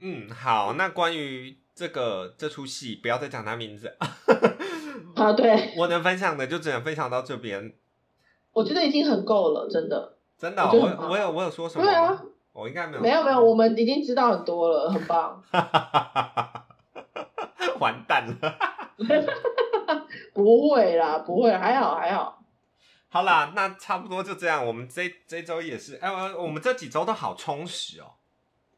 [0.02, 3.94] 嗯，好，那关于这个这出戏，不要再讲他名字，
[5.14, 7.72] 啊，对，我能分享的就只能分享到这边。
[8.52, 10.16] 我觉得已经很够了，真的。
[10.36, 11.84] 真的我我有我有说什么？
[11.84, 12.20] 对啊，
[12.52, 13.02] 我应该没有。
[13.02, 15.40] 没有没有，我们已经知道很多了，很棒。
[17.78, 18.58] 完蛋了。
[20.34, 22.42] 不会啦，不会，还好还好。
[23.08, 24.66] 好啦，那差不多就这样。
[24.66, 28.14] 我们这这周也是，哎、我我们这几周都好充实哦。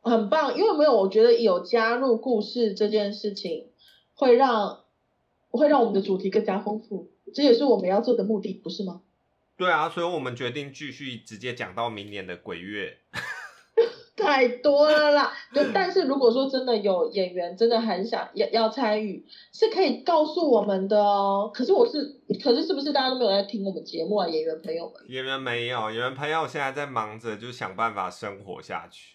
[0.04, 3.68] 很棒，因为没有，我觉得有加入故事这件事情，
[4.14, 4.80] 会让
[5.50, 9.00] 会让我们的主题更加丰富，这也是我们要做的目的，不是吗？
[9.56, 12.98] 对啊，所以我们决定继续直接讲到明年的鬼月。
[14.16, 21.50] 太多了啦，对，但是如果说真的有演员真的很想要要参与，是可以告诉我们的哦。
[21.52, 24.28] 可是我是，可是是不是大家都没有在听我们节目啊？
[24.28, 29.13] 演员朋友们，演员没有，演员朋友现在在忙着，就想办法生活下去。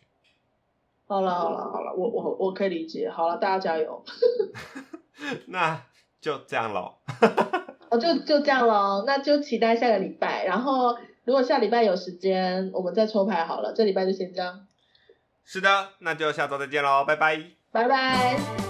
[1.10, 3.10] 好了好了好了，我我我可以理解。
[3.10, 4.06] 好了，大家加油。
[5.48, 5.82] 那
[6.22, 6.94] 就这样喽。
[7.90, 10.46] 哦，就就这样咯，那就期待下个礼拜。
[10.46, 10.96] 然后
[11.26, 13.74] 如果下礼拜有时间，我们再抽牌好了。
[13.74, 14.68] 这礼拜就先这样，
[15.44, 17.44] 是的，那就下周再见喽，拜拜。
[17.72, 18.69] 拜拜。